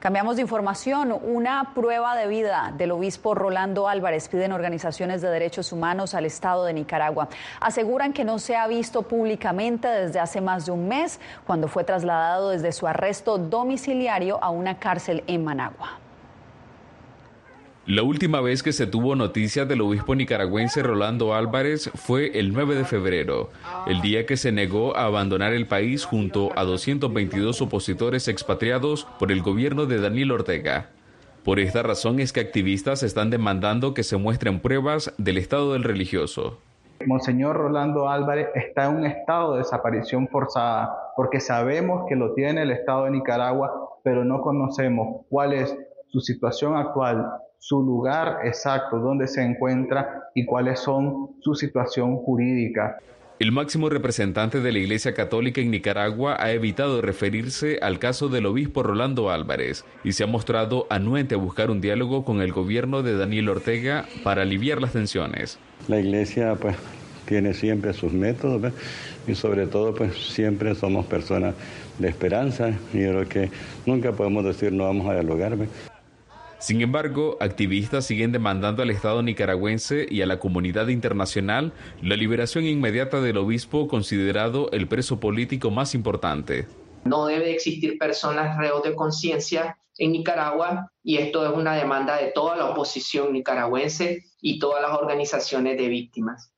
Cambiamos 0.00 0.36
de 0.36 0.42
información. 0.42 1.12
Una 1.12 1.72
prueba 1.74 2.16
de 2.16 2.26
vida 2.26 2.72
del 2.74 2.92
obispo 2.92 3.34
Rolando 3.34 3.86
Álvarez 3.86 4.28
piden 4.28 4.50
organizaciones 4.50 5.20
de 5.20 5.28
derechos 5.28 5.72
humanos 5.72 6.14
al 6.14 6.24
Estado 6.24 6.64
de 6.64 6.72
Nicaragua. 6.72 7.28
Aseguran 7.60 8.14
que 8.14 8.24
no 8.24 8.38
se 8.38 8.56
ha 8.56 8.66
visto 8.66 9.02
públicamente 9.02 9.88
desde 9.88 10.18
hace 10.18 10.40
más 10.40 10.64
de 10.64 10.72
un 10.72 10.88
mes, 10.88 11.20
cuando 11.46 11.68
fue 11.68 11.84
trasladado 11.84 12.48
desde 12.48 12.72
su 12.72 12.86
arresto 12.86 13.36
domiciliario 13.36 14.42
a 14.42 14.48
una 14.48 14.78
cárcel 14.78 15.22
en 15.26 15.44
Managua. 15.44 15.98
La 17.90 18.04
última 18.04 18.40
vez 18.40 18.62
que 18.62 18.72
se 18.72 18.86
tuvo 18.86 19.16
noticia 19.16 19.64
del 19.64 19.80
obispo 19.80 20.14
nicaragüense 20.14 20.80
Rolando 20.80 21.34
Álvarez 21.34 21.90
fue 21.96 22.38
el 22.38 22.52
9 22.52 22.76
de 22.76 22.84
febrero, 22.84 23.50
el 23.88 24.00
día 24.00 24.26
que 24.26 24.36
se 24.36 24.52
negó 24.52 24.96
a 24.96 25.06
abandonar 25.06 25.52
el 25.54 25.66
país 25.66 26.04
junto 26.04 26.56
a 26.56 26.62
222 26.62 27.60
opositores 27.60 28.28
expatriados 28.28 29.08
por 29.18 29.32
el 29.32 29.42
gobierno 29.42 29.86
de 29.86 30.00
Daniel 30.00 30.30
Ortega. 30.30 30.90
Por 31.44 31.58
esta 31.58 31.82
razón 31.82 32.20
es 32.20 32.32
que 32.32 32.38
activistas 32.38 33.02
están 33.02 33.28
demandando 33.28 33.92
que 33.92 34.04
se 34.04 34.16
muestren 34.16 34.60
pruebas 34.60 35.12
del 35.18 35.36
estado 35.36 35.72
del 35.72 35.82
religioso. 35.82 36.58
Monseñor 37.04 37.56
Rolando 37.56 38.08
Álvarez 38.08 38.50
está 38.54 38.88
en 38.88 38.98
un 38.98 39.06
estado 39.06 39.54
de 39.54 39.58
desaparición 39.58 40.28
forzada 40.28 40.96
porque 41.16 41.40
sabemos 41.40 42.04
que 42.08 42.14
lo 42.14 42.34
tiene 42.34 42.62
el 42.62 42.70
Estado 42.70 43.06
de 43.06 43.10
Nicaragua, 43.10 43.98
pero 44.04 44.24
no 44.24 44.42
conocemos 44.42 45.26
cuál 45.28 45.54
es 45.54 45.76
su 46.06 46.20
situación 46.20 46.76
actual 46.76 47.26
su 47.60 47.82
lugar 47.82 48.38
exacto, 48.44 48.98
donde 48.98 49.28
se 49.28 49.42
encuentra 49.42 50.30
y 50.34 50.46
cuáles 50.46 50.80
son 50.80 51.36
su 51.40 51.54
situación 51.54 52.16
jurídica. 52.16 52.98
El 53.38 53.52
máximo 53.52 53.88
representante 53.88 54.60
de 54.60 54.72
la 54.72 54.78
Iglesia 54.78 55.14
Católica 55.14 55.60
en 55.60 55.70
Nicaragua 55.70 56.36
ha 56.38 56.52
evitado 56.52 57.00
referirse 57.00 57.78
al 57.80 57.98
caso 57.98 58.28
del 58.28 58.46
obispo 58.46 58.82
Rolando 58.82 59.30
Álvarez 59.30 59.84
y 60.04 60.12
se 60.12 60.24
ha 60.24 60.26
mostrado 60.26 60.86
anuente 60.90 61.36
a 61.36 61.38
buscar 61.38 61.70
un 61.70 61.80
diálogo 61.80 62.24
con 62.24 62.40
el 62.40 62.52
gobierno 62.52 63.02
de 63.02 63.16
Daniel 63.16 63.50
Ortega 63.50 64.06
para 64.24 64.42
aliviar 64.42 64.80
las 64.80 64.92
tensiones. 64.92 65.58
La 65.86 66.00
Iglesia 66.00 66.54
pues 66.54 66.76
tiene 67.26 67.54
siempre 67.54 67.92
sus 67.92 68.12
métodos 68.12 68.72
y 69.26 69.34
sobre 69.34 69.66
todo 69.66 69.94
pues 69.94 70.14
siempre 70.32 70.74
somos 70.74 71.06
personas 71.06 71.54
de 71.98 72.08
esperanza 72.08 72.70
y 72.92 72.98
creo 72.98 73.28
que 73.28 73.50
nunca 73.86 74.12
podemos 74.12 74.44
decir 74.44 74.72
no 74.72 74.84
vamos 74.84 75.08
a 75.08 75.14
dialogar. 75.14 75.56
Sin 76.60 76.82
embargo, 76.82 77.38
activistas 77.40 78.04
siguen 78.04 78.32
demandando 78.32 78.82
al 78.82 78.90
Estado 78.90 79.22
nicaragüense 79.22 80.06
y 80.10 80.20
a 80.20 80.26
la 80.26 80.38
comunidad 80.38 80.88
internacional 80.88 81.72
la 82.02 82.16
liberación 82.16 82.66
inmediata 82.66 83.22
del 83.22 83.38
obispo 83.38 83.88
considerado 83.88 84.70
el 84.72 84.86
preso 84.86 85.18
político 85.20 85.70
más 85.70 85.94
importante. 85.94 86.66
No 87.06 87.24
debe 87.24 87.50
existir 87.50 87.96
personas 87.96 88.58
reos 88.58 88.82
de 88.82 88.94
conciencia 88.94 89.78
en 89.96 90.12
Nicaragua 90.12 90.92
y 91.02 91.16
esto 91.16 91.46
es 91.50 91.56
una 91.56 91.74
demanda 91.74 92.18
de 92.18 92.30
toda 92.32 92.56
la 92.56 92.66
oposición 92.66 93.32
nicaragüense 93.32 94.24
y 94.42 94.58
todas 94.58 94.82
las 94.82 94.92
organizaciones 94.92 95.78
de 95.78 95.88
víctimas. 95.88 96.52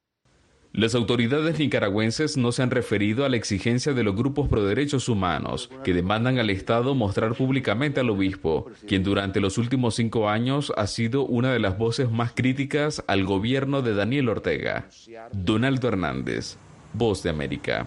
Las 0.75 0.95
autoridades 0.95 1.59
nicaragüenses 1.59 2.39
no 2.39 2.51
se 2.51 2.63
han 2.63 2.71
referido 2.71 3.27
a 3.27 3.29
la 3.29 3.37
exigencia 3.37 3.93
de 3.93 4.03
los 4.03 4.17
grupos 4.17 4.49
pro 4.49 4.65
derechos 4.65 5.11
humanos 5.11 5.69
que 5.85 5.93
demandan 5.93 6.39
al 6.39 6.49
Estado 6.49 6.95
mostrar 6.95 7.35
públicamente 7.35 8.01
al 8.01 8.09
obispo, 8.09 8.71
quien 8.89 9.03
durante 9.03 9.41
los 9.41 9.59
últimos 9.59 9.97
cinco 9.97 10.31
años 10.31 10.73
ha 10.79 10.87
sido 10.87 11.27
una 11.27 11.53
de 11.53 11.59
las 11.59 11.77
voces 11.77 12.11
más 12.11 12.33
críticas 12.33 13.05
al 13.07 13.25
gobierno 13.25 13.83
de 13.83 13.95
Daniel 13.95 14.31
Ortega. 14.31 14.89
Donaldo 15.33 15.89
Hernández, 15.89 16.57
Voz 16.95 17.23
de 17.23 17.29
América. 17.29 17.87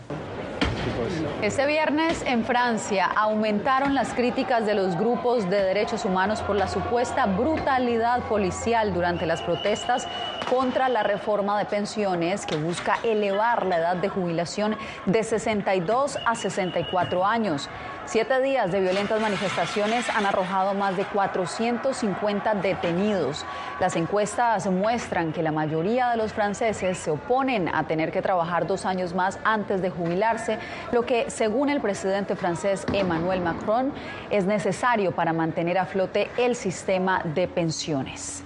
Este 1.45 1.67
viernes 1.67 2.23
en 2.25 2.43
Francia 2.43 3.05
aumentaron 3.05 3.93
las 3.93 4.15
críticas 4.15 4.65
de 4.65 4.73
los 4.73 4.97
grupos 4.97 5.47
de 5.47 5.61
derechos 5.61 6.03
humanos 6.03 6.41
por 6.41 6.55
la 6.55 6.67
supuesta 6.67 7.27
brutalidad 7.27 8.23
policial 8.23 8.95
durante 8.95 9.27
las 9.27 9.43
protestas 9.43 10.07
contra 10.49 10.89
la 10.89 11.03
reforma 11.03 11.59
de 11.59 11.65
pensiones 11.65 12.47
que 12.47 12.55
busca 12.55 12.97
elevar 13.03 13.67
la 13.67 13.77
edad 13.77 13.95
de 13.95 14.09
jubilación 14.09 14.75
de 15.05 15.23
62 15.23 16.17
a 16.25 16.33
64 16.33 17.23
años. 17.23 17.69
Siete 18.07 18.39
días 18.39 18.71
de 18.71 18.81
violentas 18.81 19.19
manifestaciones 19.19 20.07
han 20.09 20.27
arrojado 20.27 20.75
más 20.75 20.95
de 20.95 21.05
450 21.05 22.53
detenidos. 22.53 23.43
Las 23.79 23.95
encuestas 23.95 24.67
muestran 24.67 25.33
que 25.33 25.41
la 25.41 25.51
mayoría 25.51 26.11
de 26.11 26.17
los 26.17 26.31
franceses 26.31 26.99
se 26.99 27.09
oponen 27.09 27.67
a 27.67 27.85
tener 27.85 28.11
que 28.11 28.21
trabajar 28.21 28.67
dos 28.67 28.85
años 28.85 29.15
más 29.15 29.39
antes 29.43 29.81
de 29.81 29.89
jubilarse, 29.89 30.59
lo 30.91 31.03
que, 31.03 31.31
según 31.35 31.69
el 31.69 31.81
presidente 31.81 32.37
francés 32.37 32.85
Emmanuel 32.93 33.41
Macron, 33.41 33.91
es 34.29 34.45
necesario 34.45 35.11
para 35.11 35.33
mantener 35.33 35.77
a 35.77 35.85
flote 35.85 36.29
el 36.37 36.55
sistema 36.55 37.21
de 37.35 37.49
pensiones. 37.49 38.41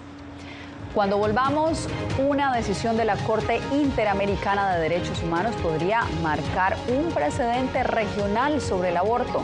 Cuando 0.96 1.20
volvamos, 1.20 1.88
una 2.18 2.52
decisión 2.52 2.98
de 2.98 3.06
la 3.06 3.16
Corte 3.16 3.62
Interamericana 3.72 4.74
de 4.74 4.82
Derechos 4.82 5.22
Humanos 5.22 5.56
podría 5.58 6.02
marcar 6.24 6.76
un 6.88 7.12
precedente 7.12 7.84
regional 7.84 8.60
sobre 8.60 8.90
el 8.90 8.98
aborto. 8.98 9.44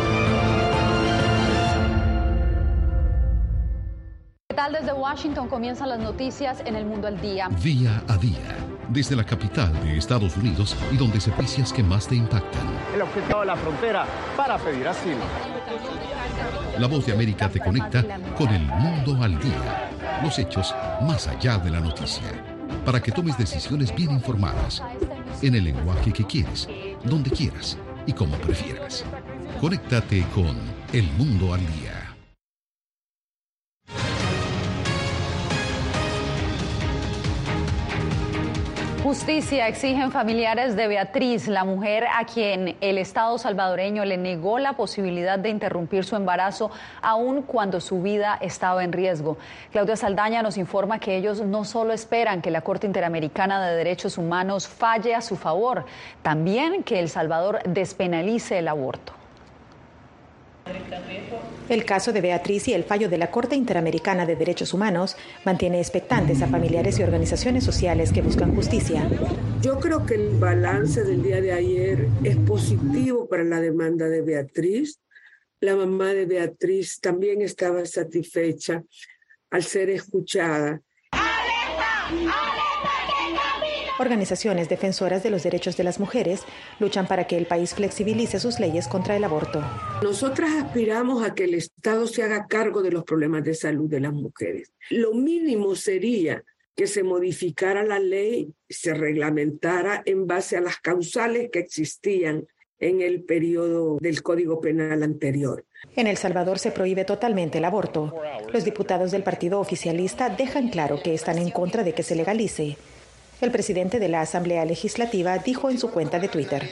¿Qué 4.71 4.77
tal 4.77 4.85
desde 4.85 4.97
Washington 4.97 5.49
comienzan 5.49 5.89
las 5.89 5.99
noticias 5.99 6.63
en 6.65 6.77
el 6.77 6.85
mundo 6.85 7.05
al 7.05 7.19
día? 7.19 7.49
Día 7.61 8.01
a 8.07 8.15
día, 8.15 8.55
desde 8.87 9.17
la 9.17 9.25
capital 9.25 9.73
de 9.83 9.97
Estados 9.97 10.37
Unidos 10.37 10.77
y 10.93 10.95
donde 10.95 11.19
noticias 11.19 11.73
que 11.73 11.83
más 11.83 12.07
te 12.07 12.15
impactan. 12.15 12.61
El 12.95 13.01
objetivo 13.01 13.41
de 13.41 13.47
la 13.47 13.57
frontera 13.57 14.05
para 14.37 14.57
pedir 14.57 14.87
asilo. 14.87 15.19
La 16.79 16.87
voz 16.87 17.05
de 17.05 17.11
América 17.11 17.49
te 17.49 17.59
conecta 17.59 18.01
con 18.37 18.47
el 18.47 18.61
mundo 18.61 19.21
al 19.21 19.37
día. 19.41 19.89
Los 20.23 20.39
hechos 20.39 20.73
más 21.01 21.27
allá 21.27 21.57
de 21.57 21.69
la 21.69 21.81
noticia. 21.81 22.31
Para 22.85 23.01
que 23.01 23.11
tomes 23.11 23.37
decisiones 23.37 23.93
bien 23.93 24.11
informadas. 24.11 24.81
En 25.41 25.53
el 25.53 25.65
lenguaje 25.65 26.13
que 26.13 26.23
quieres, 26.23 26.69
donde 27.03 27.29
quieras 27.29 27.77
y 28.05 28.13
como 28.13 28.37
prefieras. 28.37 29.03
Conéctate 29.59 30.25
con 30.33 30.55
El 30.93 31.11
Mundo 31.17 31.53
al 31.53 31.59
Día. 31.59 32.00
Justicia 39.11 39.67
exigen 39.67 40.09
familiares 40.09 40.77
de 40.77 40.87
Beatriz, 40.87 41.49
la 41.49 41.65
mujer 41.65 42.05
a 42.17 42.23
quien 42.23 42.77
el 42.79 42.97
Estado 42.97 43.37
salvadoreño 43.37 44.05
le 44.05 44.15
negó 44.15 44.57
la 44.57 44.77
posibilidad 44.77 45.37
de 45.37 45.49
interrumpir 45.49 46.05
su 46.05 46.15
embarazo 46.15 46.71
aun 47.01 47.41
cuando 47.41 47.81
su 47.81 48.01
vida 48.01 48.37
estaba 48.39 48.85
en 48.85 48.93
riesgo. 48.93 49.37
Claudia 49.73 49.97
Saldaña 49.97 50.41
nos 50.41 50.57
informa 50.57 50.99
que 50.99 51.17
ellos 51.17 51.41
no 51.41 51.65
solo 51.65 51.91
esperan 51.91 52.41
que 52.41 52.51
la 52.51 52.61
Corte 52.61 52.87
Interamericana 52.87 53.61
de 53.67 53.75
Derechos 53.75 54.17
Humanos 54.17 54.69
falle 54.69 55.13
a 55.13 55.19
su 55.19 55.35
favor, 55.35 55.83
también 56.21 56.81
que 56.81 56.97
El 56.97 57.09
Salvador 57.09 57.59
despenalice 57.65 58.59
el 58.59 58.69
aborto. 58.69 59.20
El 61.69 61.85
caso 61.85 62.11
de 62.11 62.21
Beatriz 62.21 62.67
y 62.67 62.73
el 62.73 62.83
fallo 62.83 63.07
de 63.07 63.17
la 63.17 63.31
Corte 63.31 63.55
Interamericana 63.55 64.25
de 64.25 64.35
Derechos 64.35 64.73
Humanos 64.73 65.15
mantiene 65.45 65.79
expectantes 65.79 66.41
a 66.41 66.47
familiares 66.47 66.99
y 66.99 67.03
organizaciones 67.03 67.63
sociales 67.63 68.11
que 68.11 68.21
buscan 68.21 68.53
justicia. 68.55 69.07
Yo 69.61 69.79
creo 69.79 70.05
que 70.05 70.15
el 70.15 70.37
balance 70.37 71.03
del 71.03 71.23
día 71.23 71.39
de 71.39 71.53
ayer 71.53 72.07
es 72.23 72.35
positivo 72.37 73.27
para 73.29 73.43
la 73.43 73.61
demanda 73.61 74.09
de 74.09 74.21
Beatriz. 74.21 74.99
La 75.61 75.75
mamá 75.75 76.13
de 76.13 76.25
Beatriz 76.25 76.99
también 76.99 77.41
estaba 77.41 77.85
satisfecha 77.85 78.83
al 79.49 79.63
ser 79.63 79.89
escuchada. 79.91 80.81
Organizaciones 84.01 84.67
defensoras 84.67 85.21
de 85.21 85.29
los 85.29 85.43
derechos 85.43 85.77
de 85.77 85.83
las 85.83 85.99
mujeres 85.99 86.41
luchan 86.79 87.07
para 87.07 87.27
que 87.27 87.37
el 87.37 87.45
país 87.45 87.75
flexibilice 87.75 88.39
sus 88.39 88.59
leyes 88.59 88.87
contra 88.87 89.15
el 89.15 89.23
aborto. 89.23 89.63
Nosotras 90.01 90.49
aspiramos 90.55 91.23
a 91.23 91.35
que 91.35 91.43
el 91.43 91.53
Estado 91.53 92.07
se 92.07 92.23
haga 92.23 92.47
cargo 92.47 92.81
de 92.81 92.89
los 92.89 93.03
problemas 93.03 93.43
de 93.43 93.53
salud 93.53 93.87
de 93.87 93.99
las 93.99 94.11
mujeres. 94.11 94.73
Lo 94.89 95.13
mínimo 95.13 95.75
sería 95.75 96.43
que 96.75 96.87
se 96.87 97.03
modificara 97.03 97.83
la 97.83 97.99
ley, 97.99 98.51
se 98.67 98.95
reglamentara 98.95 100.01
en 100.03 100.25
base 100.25 100.57
a 100.57 100.61
las 100.61 100.79
causales 100.79 101.51
que 101.51 101.59
existían 101.59 102.47
en 102.79 103.01
el 103.01 103.21
periodo 103.23 103.99
del 104.01 104.23
Código 104.23 104.59
Penal 104.59 105.03
anterior. 105.03 105.63
En 105.95 106.07
El 106.07 106.17
Salvador 106.17 106.57
se 106.57 106.71
prohíbe 106.71 107.05
totalmente 107.05 107.59
el 107.59 107.65
aborto. 107.65 108.15
Los 108.51 108.65
diputados 108.65 109.11
del 109.11 109.21
partido 109.21 109.59
oficialista 109.59 110.29
dejan 110.29 110.69
claro 110.69 110.99
que 111.03 111.13
están 111.13 111.37
en 111.37 111.51
contra 111.51 111.83
de 111.83 111.93
que 111.93 112.01
se 112.01 112.15
legalice. 112.15 112.77
El 113.41 113.51
presidente 113.51 113.99
de 113.99 114.07
la 114.07 114.21
Asamblea 114.21 114.65
Legislativa 114.65 115.39
dijo 115.39 115.71
en 115.71 115.79
su 115.79 115.89
cuenta 115.89 116.19
de 116.19 116.27
Twitter. 116.27 116.69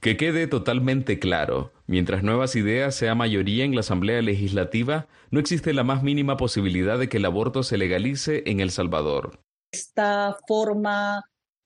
Que 0.00 0.16
quede 0.16 0.48
totalmente 0.48 1.20
claro, 1.20 1.72
mientras 1.86 2.24
Nuevas 2.24 2.56
Ideas 2.56 2.96
sea 2.96 3.14
mayoría 3.14 3.64
en 3.64 3.76
la 3.76 3.82
Asamblea 3.82 4.20
Legislativa, 4.20 5.06
no 5.30 5.38
existe 5.38 5.72
la 5.72 5.84
más 5.84 6.02
mínima 6.02 6.36
posibilidad 6.36 6.98
de 6.98 7.08
que 7.08 7.18
el 7.18 7.24
aborto 7.24 7.62
se 7.62 7.78
legalice 7.78 8.42
en 8.46 8.58
El 8.58 8.72
Salvador. 8.72 9.38
Esta 9.70 10.36
forma 10.48 11.22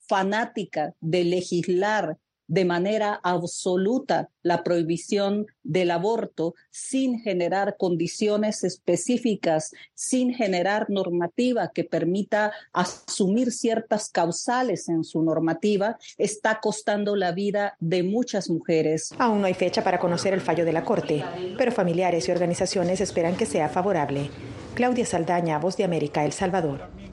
fanática 0.07 0.93
de 1.01 1.25
legislar 1.25 2.19
de 2.49 2.65
manera 2.65 3.21
absoluta 3.23 4.29
la 4.43 4.63
prohibición 4.63 5.47
del 5.63 5.91
aborto 5.91 6.55
sin 6.71 7.21
generar 7.21 7.77
condiciones 7.79 8.63
específicas, 8.65 9.73
sin 9.95 10.33
generar 10.33 10.89
normativa 10.89 11.71
que 11.75 11.85
permita 11.85 12.53
asumir 12.73 13.51
ciertas 13.51 14.09
causales 14.11 14.89
en 14.89 15.03
su 15.03 15.23
normativa, 15.23 15.99
está 16.19 16.61
costando 16.61 17.17
la 17.17 17.33
vida 17.33 17.77
de 17.81 18.03
muchas 18.03 18.49
mujeres. 18.49 19.13
Aún 19.19 19.41
no 19.41 19.47
hay 19.47 19.55
fecha 19.55 19.83
para 19.83 19.99
conocer 19.99 20.33
el 20.33 20.41
fallo 20.41 20.65
de 20.65 20.73
la 20.73 20.85
Corte, 20.85 21.25
pero 21.59 21.73
familiares 21.73 22.29
y 22.29 22.31
organizaciones 22.31 23.01
esperan 23.01 23.37
que 23.37 23.47
sea 23.47 23.69
favorable. 23.69 24.31
Claudia 24.75 25.07
Saldaña, 25.07 25.59
Voz 25.59 25.77
de 25.77 25.85
América, 25.85 26.25
El 26.25 26.33
Salvador. 26.33 27.06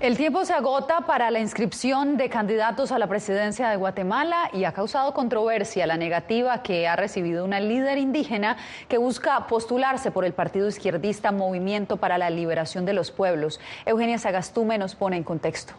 El 0.00 0.16
tiempo 0.16 0.46
se 0.46 0.54
agota 0.54 1.02
para 1.02 1.30
la 1.30 1.40
inscripción 1.40 2.16
de 2.16 2.30
candidatos 2.30 2.90
a 2.90 2.98
la 2.98 3.06
presidencia 3.06 3.68
de 3.68 3.76
Guatemala 3.76 4.48
y 4.50 4.64
ha 4.64 4.72
causado 4.72 5.12
controversia 5.12 5.86
la 5.86 5.98
negativa 5.98 6.62
que 6.62 6.88
ha 6.88 6.96
recibido 6.96 7.44
una 7.44 7.60
líder 7.60 7.98
indígena 7.98 8.56
que 8.88 8.96
busca 8.96 9.46
postularse 9.46 10.10
por 10.10 10.24
el 10.24 10.32
partido 10.32 10.68
izquierdista 10.68 11.32
Movimiento 11.32 11.98
para 11.98 12.16
la 12.16 12.30
Liberación 12.30 12.86
de 12.86 12.94
los 12.94 13.10
Pueblos. 13.10 13.60
Eugenia 13.84 14.16
Sagastume 14.16 14.78
nos 14.78 14.94
pone 14.94 15.18
en 15.18 15.22
contexto. 15.22 15.74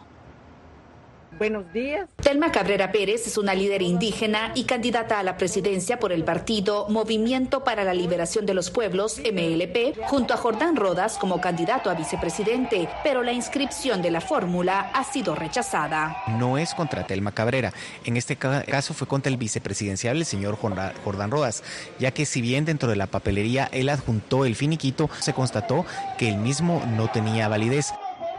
Buenos 1.38 1.72
días. 1.72 2.08
Telma 2.16 2.52
Cabrera 2.52 2.92
Pérez 2.92 3.26
es 3.26 3.38
una 3.38 3.54
líder 3.54 3.82
indígena 3.82 4.52
y 4.54 4.64
candidata 4.64 5.18
a 5.18 5.22
la 5.22 5.36
presidencia 5.36 5.98
por 5.98 6.12
el 6.12 6.24
partido 6.24 6.88
Movimiento 6.88 7.64
para 7.64 7.84
la 7.84 7.94
Liberación 7.94 8.46
de 8.46 8.54
los 8.54 8.70
Pueblos, 8.70 9.18
MLP, 9.18 9.96
junto 10.04 10.34
a 10.34 10.36
Jordán 10.36 10.76
Rodas 10.76 11.18
como 11.18 11.40
candidato 11.40 11.90
a 11.90 11.94
vicepresidente, 11.94 12.88
pero 13.02 13.22
la 13.22 13.32
inscripción 13.32 14.02
de 14.02 14.10
la 14.10 14.20
fórmula 14.20 14.90
ha 14.94 15.04
sido 15.04 15.34
rechazada. 15.34 16.16
No 16.38 16.58
es 16.58 16.74
contra 16.74 17.06
Telma 17.06 17.32
Cabrera, 17.32 17.72
en 18.04 18.16
este 18.16 18.36
caso 18.36 18.94
fue 18.94 19.08
contra 19.08 19.30
el 19.30 19.38
vicepresidencial, 19.38 20.18
el 20.18 20.24
señor 20.26 20.56
Jordán 20.56 21.30
Rodas, 21.30 21.64
ya 21.98 22.12
que 22.12 22.26
si 22.26 22.40
bien 22.40 22.64
dentro 22.64 22.88
de 22.88 22.96
la 22.96 23.06
papelería 23.06 23.68
él 23.72 23.88
adjuntó 23.88 24.44
el 24.44 24.54
finiquito, 24.54 25.10
se 25.18 25.32
constató 25.32 25.86
que 26.18 26.28
el 26.28 26.36
mismo 26.36 26.82
no 26.96 27.10
tenía 27.10 27.48
validez. 27.48 27.92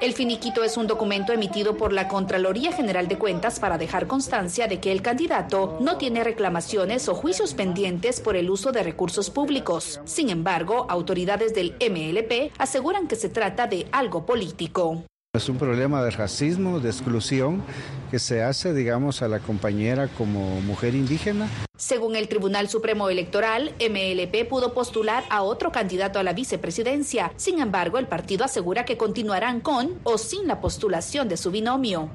El 0.03 0.11
finiquito 0.11 0.65
es 0.65 0.75
un 0.75 0.85
documento 0.85 1.31
emitido 1.31 1.77
por 1.77 1.93
la 1.93 2.09
Contraloría 2.09 2.73
General 2.73 3.07
de 3.07 3.17
Cuentas 3.17 3.61
para 3.61 3.77
dejar 3.77 4.05
constancia 4.05 4.67
de 4.67 4.81
que 4.81 4.91
el 4.91 5.01
candidato 5.01 5.77
no 5.79 5.97
tiene 5.97 6.25
reclamaciones 6.25 7.07
o 7.07 7.15
juicios 7.15 7.53
pendientes 7.53 8.19
por 8.19 8.35
el 8.35 8.49
uso 8.49 8.73
de 8.73 8.83
recursos 8.83 9.29
públicos. 9.29 10.01
Sin 10.03 10.29
embargo, 10.29 10.87
autoridades 10.89 11.53
del 11.53 11.77
MLP 11.79 12.51
aseguran 12.57 13.07
que 13.07 13.15
se 13.15 13.29
trata 13.29 13.65
de 13.67 13.87
algo 13.93 14.25
político. 14.25 15.05
Es 15.35 15.49
un 15.49 15.57
problema 15.57 16.03
de 16.03 16.11
racismo, 16.11 16.79
de 16.79 16.91
exclusión 16.91 17.63
que 18.11 18.19
se 18.19 18.43
hace, 18.43 18.71
digamos, 18.71 19.23
a 19.23 19.27
la 19.27 19.39
compañera 19.39 20.07
como 20.07 20.61
mujer 20.61 20.93
indígena. 20.93 21.49
Según 21.75 22.15
el 22.15 22.27
Tribunal 22.27 22.69
Supremo 22.69 23.09
Electoral, 23.09 23.73
MLP 23.79 24.47
pudo 24.47 24.75
postular 24.75 25.23
a 25.31 25.41
otro 25.41 25.71
candidato 25.71 26.19
a 26.19 26.23
la 26.23 26.33
vicepresidencia. 26.33 27.33
Sin 27.35 27.57
embargo, 27.57 27.97
el 27.97 28.05
partido 28.05 28.45
asegura 28.45 28.85
que 28.85 28.95
continuarán 28.95 29.59
con 29.59 29.99
o 30.03 30.19
sin 30.19 30.47
la 30.47 30.61
postulación 30.61 31.27
de 31.29 31.37
su 31.37 31.49
binomio. 31.49 32.11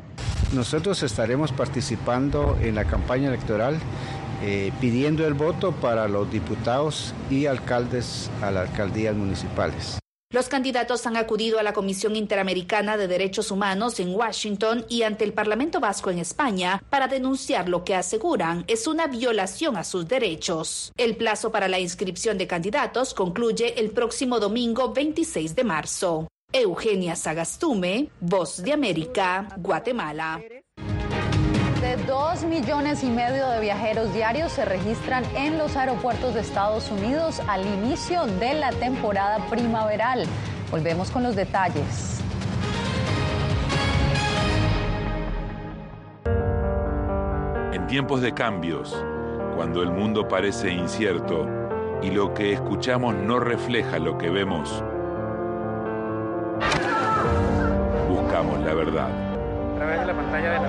Nosotros 0.54 1.02
estaremos 1.02 1.50
participando 1.50 2.57
en 2.62 2.76
la 2.76 2.85
campaña 2.85 3.31
electoral 3.31 3.81
eh, 4.44 4.70
pidiendo 4.81 5.26
el 5.26 5.35
voto 5.35 5.72
para 5.72 6.07
los 6.07 6.31
diputados 6.31 7.12
y 7.31 7.46
alcaldes 7.46 8.31
a 8.42 8.52
las 8.52 8.70
alcaldías 8.70 9.16
municipales. 9.16 9.98
Los 10.31 10.51
candidatos 10.51 11.07
han 11.07 11.17
acudido 11.17 11.59
a 11.59 11.62
la 11.62 11.73
Comisión 11.73 12.14
Interamericana 12.14 12.99
de 12.99 13.09
Derechos 13.09 13.51
Humanos 13.51 13.99
en 13.99 14.14
Washington 14.14 14.85
y 14.87 15.03
ante 15.03 15.25
el 15.25 15.33
Parlamento 15.33 15.81
Vasco 15.81 16.11
en 16.11 16.19
España 16.19 16.83
para 16.91 17.09
denunciar 17.09 17.71
lo 17.71 17.83
que 17.83 17.95
aseguran 17.95 18.62
es 18.67 18.87
una 18.87 19.07
violación 19.07 19.79
a 19.79 19.85
sus 19.85 20.07
derechos. 20.07 20.93
El 20.99 21.17
plazo 21.17 21.51
para 21.51 21.67
la 21.67 21.81
inscripción 21.81 22.37
de 22.37 22.47
candidatos 22.47 23.14
concluye 23.14 23.81
el 23.81 23.91
próximo 23.91 24.38
domingo 24.38 24.93
26 24.93 25.57
de 25.57 25.64
marzo. 25.64 26.29
Eugenia 26.53 27.17
Sagastume, 27.17 28.11
Voz 28.21 28.62
de 28.62 28.75
América, 28.75 29.49
Guatemala. 29.57 30.43
Dos 32.07 32.45
millones 32.45 33.03
y 33.03 33.11
medio 33.11 33.49
de 33.49 33.61
viajeros 33.61 34.13
diarios 34.15 34.53
se 34.53 34.65
registran 34.65 35.25
en 35.37 35.59
los 35.59 35.77
aeropuertos 35.77 36.35
de 36.35 36.41
Estados 36.41 36.91
Unidos 36.91 37.41
al 37.49 37.67
inicio 37.67 38.27
de 38.27 38.55
la 38.55 38.71
temporada 38.71 39.39
primaveral. 39.51 40.25
Volvemos 40.71 41.11
con 41.11 41.23
los 41.23 41.37
detalles. 41.37 42.21
En 47.73 47.87
tiempos 47.87 48.21
de 48.21 48.33
cambios, 48.33 48.97
cuando 49.57 49.83
el 49.83 49.91
mundo 49.91 50.29
parece 50.29 50.71
incierto 50.71 51.47
y 52.03 52.11
lo 52.11 52.33
que 52.33 52.53
escuchamos 52.53 53.15
no 53.15 53.41
refleja 53.41 53.99
lo 53.99 54.17
que 54.17 54.31
vemos, 54.31 54.83
buscamos 58.09 58.61
la 58.61 58.75
verdad. 58.75 59.11
A 59.11 59.77
través 59.77 60.01
de 60.01 60.07
la 60.07 60.15
pantalla 60.15 60.51
de 60.53 60.61
la 60.61 60.69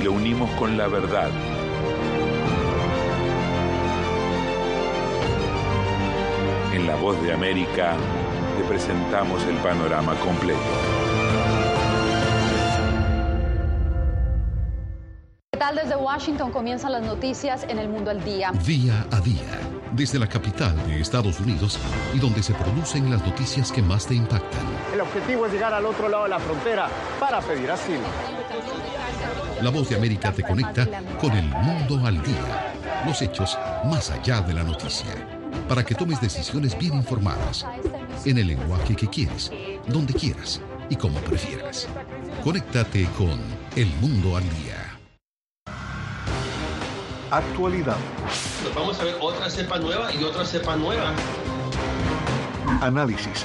y 0.00 0.02
lo 0.02 0.12
unimos 0.12 0.50
con 0.52 0.78
la 0.78 0.88
verdad. 0.88 1.30
En 6.72 6.86
La 6.86 6.96
Voz 6.96 7.20
de 7.22 7.32
América 7.32 7.96
te 8.56 8.64
presentamos 8.64 9.44
el 9.44 9.56
panorama 9.56 10.14
completo. 10.20 10.58
¿Qué 15.52 15.58
tal 15.58 15.76
desde 15.76 15.96
Washington 15.96 16.50
comienzan 16.50 16.92
las 16.92 17.02
noticias 17.02 17.64
en 17.68 17.78
el 17.78 17.88
mundo 17.88 18.10
al 18.10 18.24
día? 18.24 18.52
Día 18.64 19.06
a 19.10 19.20
día, 19.20 19.60
desde 19.92 20.18
la 20.18 20.26
capital 20.26 20.74
de 20.86 21.00
Estados 21.00 21.38
Unidos 21.40 21.78
y 22.14 22.18
donde 22.18 22.42
se 22.42 22.54
producen 22.54 23.10
las 23.10 23.24
noticias 23.26 23.70
que 23.70 23.82
más 23.82 24.06
te 24.06 24.14
impactan. 24.14 24.62
El 24.94 25.02
objetivo 25.02 25.44
es 25.46 25.52
llegar 25.52 25.74
al 25.74 25.84
otro 25.84 26.08
lado 26.08 26.24
de 26.24 26.30
la 26.30 26.38
frontera 26.38 26.88
para 27.18 27.40
pedir 27.42 27.70
asilo. 27.70 28.06
La 29.62 29.68
Voz 29.68 29.90
de 29.90 29.96
América 29.96 30.32
te 30.32 30.42
conecta 30.42 30.86
con 31.20 31.32
el 31.32 31.44
mundo 31.44 32.00
al 32.06 32.22
día, 32.22 32.72
los 33.06 33.20
hechos 33.20 33.58
más 33.84 34.10
allá 34.10 34.40
de 34.40 34.54
la 34.54 34.64
noticia, 34.64 35.10
para 35.68 35.84
que 35.84 35.94
tomes 35.94 36.18
decisiones 36.18 36.78
bien 36.78 36.94
informadas, 36.94 37.66
en 38.24 38.38
el 38.38 38.46
lenguaje 38.46 38.96
que 38.96 39.06
quieres, 39.06 39.52
donde 39.86 40.14
quieras 40.14 40.62
y 40.88 40.96
como 40.96 41.20
prefieras. 41.20 41.88
Conéctate 42.42 43.04
con 43.18 43.38
El 43.76 43.88
Mundo 44.00 44.38
al 44.38 44.44
Día. 44.44 44.98
Actualidad. 47.30 47.98
Nos 48.64 48.74
vamos 48.74 48.98
a 48.98 49.04
ver 49.04 49.16
otra 49.20 49.50
cepa 49.50 49.78
nueva 49.78 50.12
y 50.14 50.24
otra 50.24 50.46
cepa 50.46 50.74
nueva. 50.76 51.12
Análisis. 52.80 53.44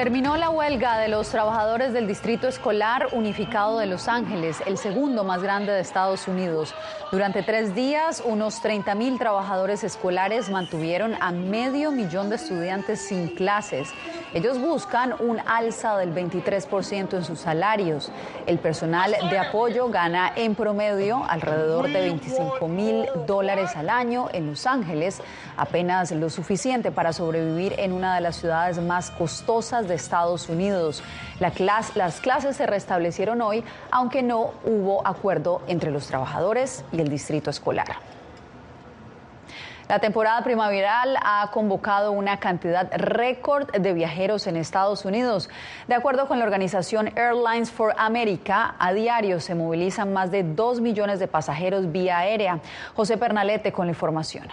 Terminó 0.00 0.38
la 0.38 0.48
huelga 0.48 0.96
de 0.96 1.08
los 1.08 1.28
trabajadores 1.28 1.92
del 1.92 2.06
Distrito 2.06 2.48
Escolar 2.48 3.08
Unificado 3.12 3.78
de 3.78 3.84
Los 3.84 4.08
Ángeles, 4.08 4.62
el 4.64 4.78
segundo 4.78 5.24
más 5.24 5.42
grande 5.42 5.72
de 5.72 5.80
Estados 5.80 6.26
Unidos. 6.26 6.74
Durante 7.12 7.42
tres 7.42 7.74
días, 7.74 8.22
unos 8.24 8.62
30 8.62 8.94
mil 8.94 9.18
trabajadores 9.18 9.84
escolares 9.84 10.48
mantuvieron 10.48 11.16
a 11.20 11.32
medio 11.32 11.92
millón 11.92 12.30
de 12.30 12.36
estudiantes 12.36 12.98
sin 13.02 13.28
clases. 13.34 13.92
Ellos 14.32 14.58
buscan 14.58 15.16
un 15.18 15.38
alza 15.44 15.98
del 15.98 16.14
23% 16.14 17.18
en 17.18 17.24
sus 17.24 17.40
salarios. 17.40 18.10
El 18.46 18.58
personal 18.58 19.14
de 19.28 19.38
apoyo 19.38 19.90
gana 19.90 20.32
en 20.34 20.54
promedio 20.54 21.24
alrededor 21.28 21.88
de 21.88 22.00
25 22.00 22.68
mil 22.68 23.06
dólares 23.26 23.76
al 23.76 23.90
año 23.90 24.28
en 24.32 24.46
Los 24.46 24.66
Ángeles, 24.66 25.20
apenas 25.58 26.10
lo 26.12 26.30
suficiente 26.30 26.90
para 26.90 27.12
sobrevivir 27.12 27.74
en 27.76 27.92
una 27.92 28.14
de 28.14 28.22
las 28.22 28.36
ciudades 28.36 28.78
más 28.78 29.10
costosas 29.10 29.89
de 29.90 29.96
Estados 29.96 30.48
Unidos. 30.48 31.02
La 31.38 31.52
las 31.94 32.20
clases 32.20 32.56
se 32.56 32.66
restablecieron 32.66 33.42
hoy, 33.42 33.62
aunque 33.90 34.22
no 34.22 34.54
hubo 34.64 35.06
acuerdo 35.06 35.60
entre 35.66 35.90
los 35.90 36.06
trabajadores 36.06 36.84
y 36.92 37.00
el 37.00 37.08
distrito 37.08 37.50
escolar. 37.50 37.88
La 39.90 39.98
temporada 39.98 40.44
primaveral 40.44 41.16
ha 41.20 41.50
convocado 41.52 42.12
una 42.12 42.38
cantidad 42.38 42.88
récord 42.96 43.72
de 43.72 43.92
viajeros 43.92 44.46
en 44.46 44.56
Estados 44.56 45.04
Unidos. 45.04 45.50
De 45.88 45.96
acuerdo 45.96 46.28
con 46.28 46.38
la 46.38 46.44
organización 46.44 47.08
Airlines 47.16 47.72
for 47.72 47.92
America, 47.98 48.76
a 48.78 48.92
diario 48.92 49.40
se 49.40 49.56
movilizan 49.56 50.12
más 50.12 50.30
de 50.30 50.44
2 50.44 50.80
millones 50.80 51.18
de 51.18 51.26
pasajeros 51.26 51.90
vía 51.90 52.18
aérea. 52.18 52.60
José 52.94 53.16
Pernalete 53.16 53.72
con 53.72 53.86
la 53.86 53.90
información. 53.90 54.46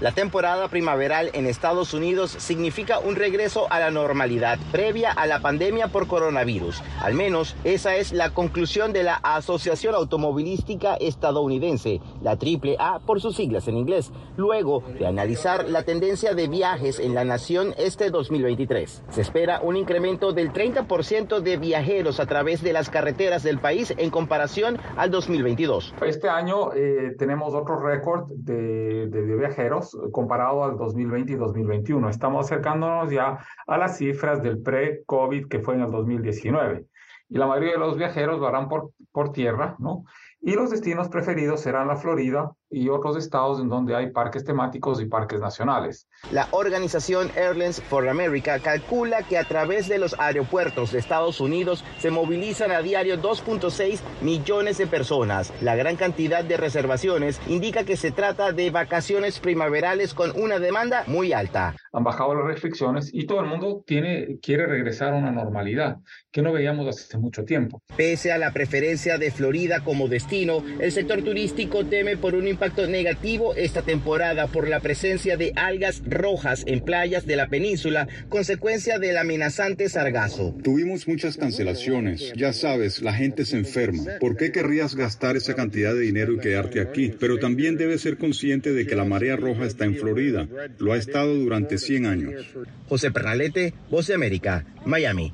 La 0.00 0.12
temporada 0.12 0.68
primaveral 0.68 1.30
en 1.32 1.46
Estados 1.46 1.92
Unidos 1.92 2.30
significa 2.30 3.00
un 3.00 3.16
regreso 3.16 3.66
a 3.68 3.80
la 3.80 3.90
normalidad 3.90 4.56
previa 4.70 5.10
a 5.10 5.26
la 5.26 5.40
pandemia 5.40 5.88
por 5.88 6.06
coronavirus. 6.06 6.84
Al 7.02 7.14
menos 7.14 7.56
esa 7.64 7.96
es 7.96 8.12
la 8.12 8.30
conclusión 8.30 8.92
de 8.92 9.02
la 9.02 9.16
Asociación 9.16 9.96
Automovilística 9.96 10.94
Estadounidense, 10.94 12.00
la 12.22 12.38
AAA 12.38 13.00
por 13.00 13.20
sus 13.20 13.34
siglas 13.34 13.66
en 13.66 13.76
inglés, 13.76 14.12
luego 14.36 14.84
de 15.00 15.08
analizar 15.08 15.68
la 15.68 15.82
tendencia 15.82 16.32
de 16.32 16.46
viajes 16.46 17.00
en 17.00 17.14
la 17.14 17.24
nación 17.24 17.74
este 17.76 18.10
2023. 18.10 19.02
Se 19.10 19.20
espera 19.20 19.60
un 19.62 19.76
incremento 19.76 20.32
del 20.32 20.52
30% 20.52 21.40
de 21.40 21.56
viajeros 21.56 22.20
a 22.20 22.26
través 22.26 22.62
de 22.62 22.72
las 22.72 22.88
carreteras 22.88 23.42
del 23.42 23.58
país 23.58 23.92
en 23.96 24.10
comparación 24.10 24.78
al 24.96 25.10
2022. 25.10 25.92
Este 26.06 26.28
año 26.28 26.72
eh, 26.72 27.16
tenemos 27.18 27.52
otro 27.52 27.80
récord 27.80 28.28
de, 28.30 29.08
viajeros 29.38 29.87
comparado 30.12 30.64
al 30.64 30.76
2020 30.76 31.32
y 31.32 31.36
2021. 31.36 32.08
Estamos 32.08 32.46
acercándonos 32.46 33.10
ya 33.10 33.38
a 33.66 33.78
las 33.78 33.98
cifras 33.98 34.42
del 34.42 34.62
pre-COVID 34.62 35.48
que 35.48 35.60
fue 35.60 35.74
en 35.74 35.82
el 35.82 35.90
2019. 35.90 36.86
Y 37.30 37.38
la 37.38 37.46
mayoría 37.46 37.72
de 37.72 37.78
los 37.78 37.96
viajeros 37.96 38.40
lo 38.40 38.46
harán 38.46 38.68
por, 38.68 38.92
por 39.12 39.32
tierra, 39.32 39.76
¿no? 39.78 40.04
Y 40.40 40.52
los 40.52 40.70
destinos 40.70 41.08
preferidos 41.08 41.60
serán 41.60 41.88
la 41.88 41.96
Florida 41.96 42.52
y 42.70 42.88
otros 42.88 43.16
estados 43.16 43.60
en 43.60 43.68
donde 43.68 43.94
hay 43.96 44.10
parques 44.10 44.44
temáticos 44.44 45.00
y 45.00 45.06
parques 45.06 45.40
nacionales. 45.40 46.08
La 46.32 46.48
organización 46.50 47.30
Airlines 47.36 47.80
for 47.82 48.08
America 48.08 48.58
calcula 48.58 49.22
que 49.22 49.38
a 49.38 49.44
través 49.44 49.88
de 49.88 49.98
los 49.98 50.14
aeropuertos 50.18 50.92
de 50.92 50.98
Estados 50.98 51.40
Unidos 51.40 51.84
se 51.98 52.10
movilizan 52.10 52.70
a 52.70 52.82
diario 52.82 53.20
2.6 53.20 54.00
millones 54.20 54.78
de 54.78 54.86
personas. 54.86 55.52
La 55.62 55.76
gran 55.76 55.96
cantidad 55.96 56.44
de 56.44 56.56
reservaciones 56.56 57.40
indica 57.48 57.84
que 57.84 57.96
se 57.96 58.10
trata 58.10 58.52
de 58.52 58.70
vacaciones 58.70 59.40
primaverales 59.40 60.14
con 60.14 60.32
una 60.40 60.58
demanda 60.58 61.04
muy 61.06 61.32
alta. 61.32 61.74
Han 61.92 62.04
bajado 62.04 62.34
las 62.34 62.46
restricciones 62.46 63.10
y 63.12 63.26
todo 63.26 63.40
el 63.40 63.46
mundo 63.46 63.82
tiene, 63.86 64.38
quiere 64.42 64.66
regresar 64.66 65.14
a 65.14 65.16
una 65.16 65.30
normalidad 65.30 65.98
que 66.30 66.42
no 66.42 66.52
veíamos 66.52 66.86
hace 66.88 67.18
mucho 67.18 67.44
tiempo. 67.44 67.82
Pese 67.96 68.32
a 68.32 68.38
la 68.38 68.52
preferencia 68.52 69.18
de 69.18 69.30
Florida 69.30 69.82
como 69.82 70.08
destino, 70.08 70.62
el 70.78 70.92
sector 70.92 71.22
turístico 71.22 71.84
teme 71.86 72.16
por 72.16 72.34
un 72.34 72.46
impacto 72.58 72.88
negativo 72.88 73.54
esta 73.54 73.82
temporada 73.82 74.48
por 74.48 74.66
la 74.66 74.80
presencia 74.80 75.36
de 75.36 75.52
algas 75.54 76.02
rojas 76.04 76.64
en 76.66 76.80
playas 76.80 77.24
de 77.24 77.36
la 77.36 77.46
península, 77.46 78.08
consecuencia 78.28 78.98
del 78.98 79.16
amenazante 79.16 79.88
sargazo. 79.88 80.56
Tuvimos 80.64 81.06
muchas 81.06 81.36
cancelaciones. 81.36 82.32
Ya 82.34 82.52
sabes, 82.52 83.00
la 83.00 83.14
gente 83.14 83.44
se 83.44 83.58
enferma. 83.58 84.02
¿Por 84.18 84.36
qué 84.36 84.50
querrías 84.50 84.96
gastar 84.96 85.36
esa 85.36 85.54
cantidad 85.54 85.94
de 85.94 86.00
dinero 86.00 86.32
y 86.32 86.40
quedarte 86.40 86.80
aquí? 86.80 87.14
Pero 87.20 87.38
también 87.38 87.76
debes 87.76 88.00
ser 88.00 88.18
consciente 88.18 88.72
de 88.72 88.88
que 88.88 88.96
la 88.96 89.04
marea 89.04 89.36
roja 89.36 89.64
está 89.64 89.84
en 89.84 89.94
Florida. 89.94 90.48
Lo 90.78 90.94
ha 90.94 90.96
estado 90.96 91.36
durante 91.36 91.78
100 91.78 92.06
años. 92.06 92.44
José 92.88 93.12
Pernalete, 93.12 93.72
Voz 93.88 94.08
de 94.08 94.14
América, 94.14 94.64
Miami. 94.84 95.32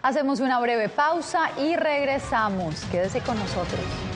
Hacemos 0.00 0.40
una 0.40 0.58
breve 0.58 0.88
pausa 0.88 1.50
y 1.60 1.76
regresamos. 1.76 2.80
Quédese 2.90 3.20
con 3.20 3.38
nosotros. 3.38 4.15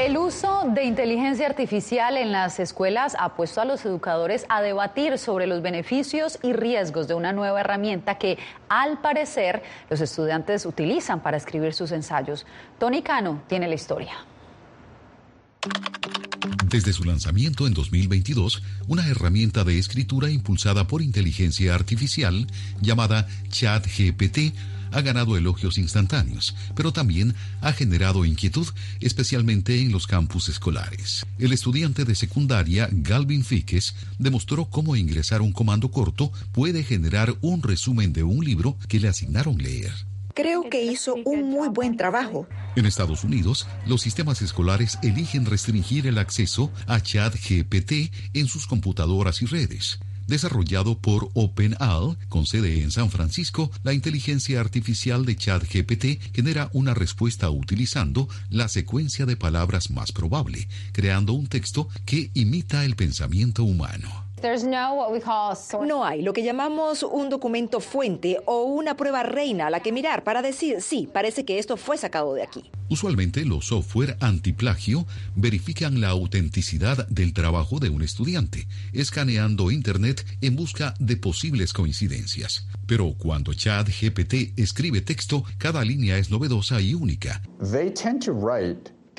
El 0.00 0.16
uso 0.16 0.62
de 0.74 0.84
inteligencia 0.84 1.44
artificial 1.44 2.16
en 2.16 2.32
las 2.32 2.58
escuelas 2.58 3.14
ha 3.20 3.36
puesto 3.36 3.60
a 3.60 3.66
los 3.66 3.84
educadores 3.84 4.46
a 4.48 4.62
debatir 4.62 5.18
sobre 5.18 5.46
los 5.46 5.60
beneficios 5.60 6.38
y 6.42 6.54
riesgos 6.54 7.06
de 7.06 7.12
una 7.12 7.34
nueva 7.34 7.60
herramienta 7.60 8.16
que, 8.16 8.38
al 8.70 9.02
parecer, 9.02 9.62
los 9.90 10.00
estudiantes 10.00 10.64
utilizan 10.64 11.20
para 11.20 11.36
escribir 11.36 11.74
sus 11.74 11.92
ensayos. 11.92 12.46
Tony 12.78 13.02
Cano 13.02 13.42
tiene 13.46 13.68
la 13.68 13.74
historia. 13.74 14.14
Desde 16.64 16.94
su 16.94 17.04
lanzamiento 17.04 17.66
en 17.66 17.74
2022, 17.74 18.62
una 18.88 19.06
herramienta 19.06 19.64
de 19.64 19.78
escritura 19.78 20.30
impulsada 20.30 20.86
por 20.86 21.02
inteligencia 21.02 21.74
artificial 21.74 22.46
llamada 22.80 23.26
ChatGPT 23.50 24.54
ha 24.92 25.00
ganado 25.00 25.36
elogios 25.36 25.78
instantáneos, 25.78 26.54
pero 26.74 26.92
también 26.92 27.34
ha 27.60 27.72
generado 27.72 28.24
inquietud, 28.24 28.66
especialmente 29.00 29.80
en 29.80 29.92
los 29.92 30.06
campus 30.06 30.48
escolares. 30.48 31.26
El 31.38 31.52
estudiante 31.52 32.04
de 32.04 32.14
secundaria, 32.14 32.88
Galvin 32.90 33.44
Fiques, 33.44 33.94
demostró 34.18 34.66
cómo 34.66 34.96
ingresar 34.96 35.42
un 35.42 35.52
comando 35.52 35.90
corto 35.90 36.32
puede 36.52 36.82
generar 36.82 37.34
un 37.40 37.62
resumen 37.62 38.12
de 38.12 38.22
un 38.22 38.44
libro 38.44 38.76
que 38.88 39.00
le 39.00 39.08
asignaron 39.08 39.58
leer. 39.58 39.92
Creo 40.34 40.70
que 40.70 40.84
hizo 40.84 41.16
un 41.24 41.50
muy 41.50 41.68
buen 41.68 41.96
trabajo. 41.96 42.46
En 42.76 42.86
Estados 42.86 43.24
Unidos, 43.24 43.66
los 43.86 44.00
sistemas 44.00 44.42
escolares 44.42 44.98
eligen 45.02 45.44
restringir 45.44 46.06
el 46.06 46.18
acceso 46.18 46.70
a 46.86 47.00
ChatGPT 47.00 48.12
en 48.32 48.46
sus 48.46 48.66
computadoras 48.66 49.42
y 49.42 49.46
redes. 49.46 49.98
Desarrollado 50.30 50.96
por 50.96 51.28
OpenAI, 51.34 52.16
con 52.28 52.46
sede 52.46 52.84
en 52.84 52.92
San 52.92 53.10
Francisco, 53.10 53.72
la 53.82 53.92
inteligencia 53.92 54.60
artificial 54.60 55.24
de 55.24 55.34
ChatGPT 55.34 56.32
genera 56.32 56.70
una 56.72 56.94
respuesta 56.94 57.50
utilizando 57.50 58.28
la 58.48 58.68
secuencia 58.68 59.26
de 59.26 59.36
palabras 59.36 59.90
más 59.90 60.12
probable, 60.12 60.68
creando 60.92 61.32
un 61.32 61.48
texto 61.48 61.88
que 62.04 62.30
imita 62.34 62.84
el 62.84 62.94
pensamiento 62.94 63.64
humano. 63.64 64.29
No 65.86 66.04
hay 66.04 66.22
lo 66.22 66.32
que 66.32 66.42
llamamos 66.42 67.02
un 67.02 67.28
documento 67.28 67.80
fuente 67.80 68.38
o 68.46 68.62
una 68.64 68.96
prueba 68.96 69.22
reina 69.22 69.66
a 69.66 69.70
la 69.70 69.80
que 69.80 69.92
mirar 69.92 70.24
para 70.24 70.42
decir, 70.42 70.80
sí, 70.80 71.08
parece 71.12 71.44
que 71.44 71.58
esto 71.58 71.76
fue 71.76 71.96
sacado 71.98 72.34
de 72.34 72.42
aquí. 72.42 72.70
Usualmente 72.88 73.44
los 73.44 73.66
software 73.66 74.16
antiplagio 74.20 75.06
verifican 75.36 76.00
la 76.00 76.08
autenticidad 76.08 77.06
del 77.08 77.32
trabajo 77.32 77.78
de 77.78 77.88
un 77.88 78.02
estudiante, 78.02 78.66
escaneando 78.92 79.70
Internet 79.70 80.24
en 80.40 80.56
busca 80.56 80.94
de 80.98 81.16
posibles 81.16 81.72
coincidencias. 81.72 82.66
Pero 82.86 83.14
cuando 83.16 83.54
ChatGPT 83.54 84.58
escribe 84.58 85.00
texto, 85.02 85.44
cada 85.58 85.84
línea 85.84 86.18
es 86.18 86.30
novedosa 86.30 86.80
y 86.80 86.94
única. 86.94 87.40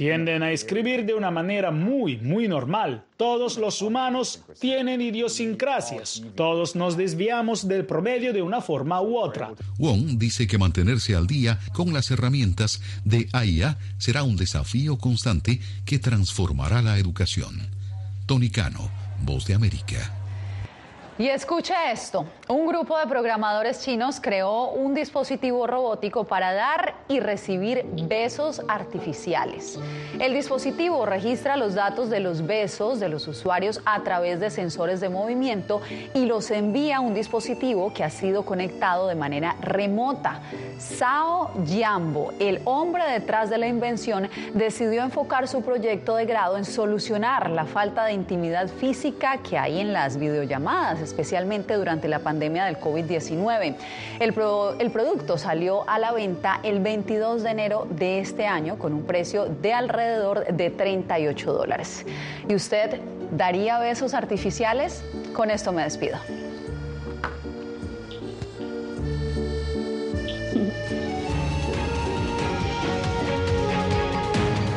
Tienden 0.01 0.41
a 0.41 0.51
escribir 0.51 1.05
de 1.05 1.13
una 1.13 1.29
manera 1.29 1.69
muy, 1.69 2.17
muy 2.17 2.47
normal. 2.47 3.05
Todos 3.17 3.59
los 3.59 3.83
humanos 3.83 4.41
tienen 4.59 4.99
idiosincrasias. 4.99 6.23
Todos 6.35 6.75
nos 6.75 6.97
desviamos 6.97 7.67
del 7.67 7.85
promedio 7.85 8.33
de 8.33 8.41
una 8.41 8.61
forma 8.61 8.99
u 8.99 9.15
otra. 9.15 9.53
Wong 9.77 10.17
dice 10.17 10.47
que 10.47 10.57
mantenerse 10.57 11.15
al 11.15 11.27
día 11.27 11.59
con 11.71 11.93
las 11.93 12.09
herramientas 12.09 12.81
de 13.05 13.29
AIA 13.31 13.77
será 13.99 14.23
un 14.23 14.37
desafío 14.37 14.97
constante 14.97 15.59
que 15.85 15.99
transformará 15.99 16.81
la 16.81 16.97
educación. 16.97 17.61
Tony 18.25 18.49
Cano, 18.49 18.89
Voz 19.23 19.45
de 19.45 19.53
América. 19.53 20.20
Y 21.21 21.29
escuche 21.29 21.75
esto, 21.91 22.25
un 22.47 22.65
grupo 22.65 22.97
de 22.97 23.05
programadores 23.05 23.81
chinos 23.81 24.19
creó 24.19 24.71
un 24.71 24.95
dispositivo 24.95 25.67
robótico 25.67 26.23
para 26.23 26.51
dar 26.51 26.95
y 27.07 27.19
recibir 27.19 27.85
besos 28.07 28.59
artificiales. 28.67 29.77
El 30.17 30.33
dispositivo 30.33 31.05
registra 31.05 31.57
los 31.57 31.75
datos 31.75 32.09
de 32.09 32.21
los 32.21 32.47
besos 32.47 32.99
de 32.99 33.07
los 33.07 33.27
usuarios 33.27 33.81
a 33.85 34.01
través 34.01 34.39
de 34.39 34.49
sensores 34.49 34.99
de 34.99 35.09
movimiento 35.09 35.79
y 36.15 36.25
los 36.25 36.49
envía 36.49 36.97
a 36.97 37.01
un 37.01 37.13
dispositivo 37.13 37.93
que 37.93 38.03
ha 38.03 38.09
sido 38.09 38.43
conectado 38.43 39.07
de 39.07 39.13
manera 39.13 39.57
remota. 39.61 40.39
Sao 40.79 41.51
Yambo, 41.65 42.33
el 42.39 42.61
hombre 42.65 43.03
detrás 43.07 43.51
de 43.51 43.59
la 43.59 43.67
invención, 43.67 44.27
decidió 44.55 45.03
enfocar 45.03 45.47
su 45.47 45.61
proyecto 45.61 46.15
de 46.15 46.25
grado 46.25 46.57
en 46.57 46.65
solucionar 46.65 47.51
la 47.51 47.65
falta 47.65 48.05
de 48.05 48.13
intimidad 48.13 48.69
física 48.69 49.37
que 49.47 49.59
hay 49.59 49.79
en 49.79 49.93
las 49.93 50.17
videollamadas 50.17 51.10
especialmente 51.11 51.75
durante 51.75 52.07
la 52.07 52.19
pandemia 52.19 52.65
del 52.65 52.79
COVID-19. 52.79 53.75
El, 54.19 54.33
el 54.79 54.91
producto 54.91 55.37
salió 55.37 55.87
a 55.89 55.99
la 55.99 56.11
venta 56.11 56.59
el 56.63 56.79
22 56.79 57.43
de 57.43 57.49
enero 57.49 57.87
de 57.89 58.19
este 58.19 58.47
año 58.47 58.79
con 58.79 58.93
un 58.93 59.03
precio 59.03 59.45
de 59.45 59.73
alrededor 59.73 60.45
de 60.47 60.69
38 60.69 61.53
dólares. 61.53 62.05
¿Y 62.47 62.55
usted 62.55 62.99
daría 63.31 63.79
besos 63.79 64.13
artificiales? 64.13 65.03
Con 65.33 65.51
esto 65.51 65.71
me 65.71 65.83
despido. 65.83 66.17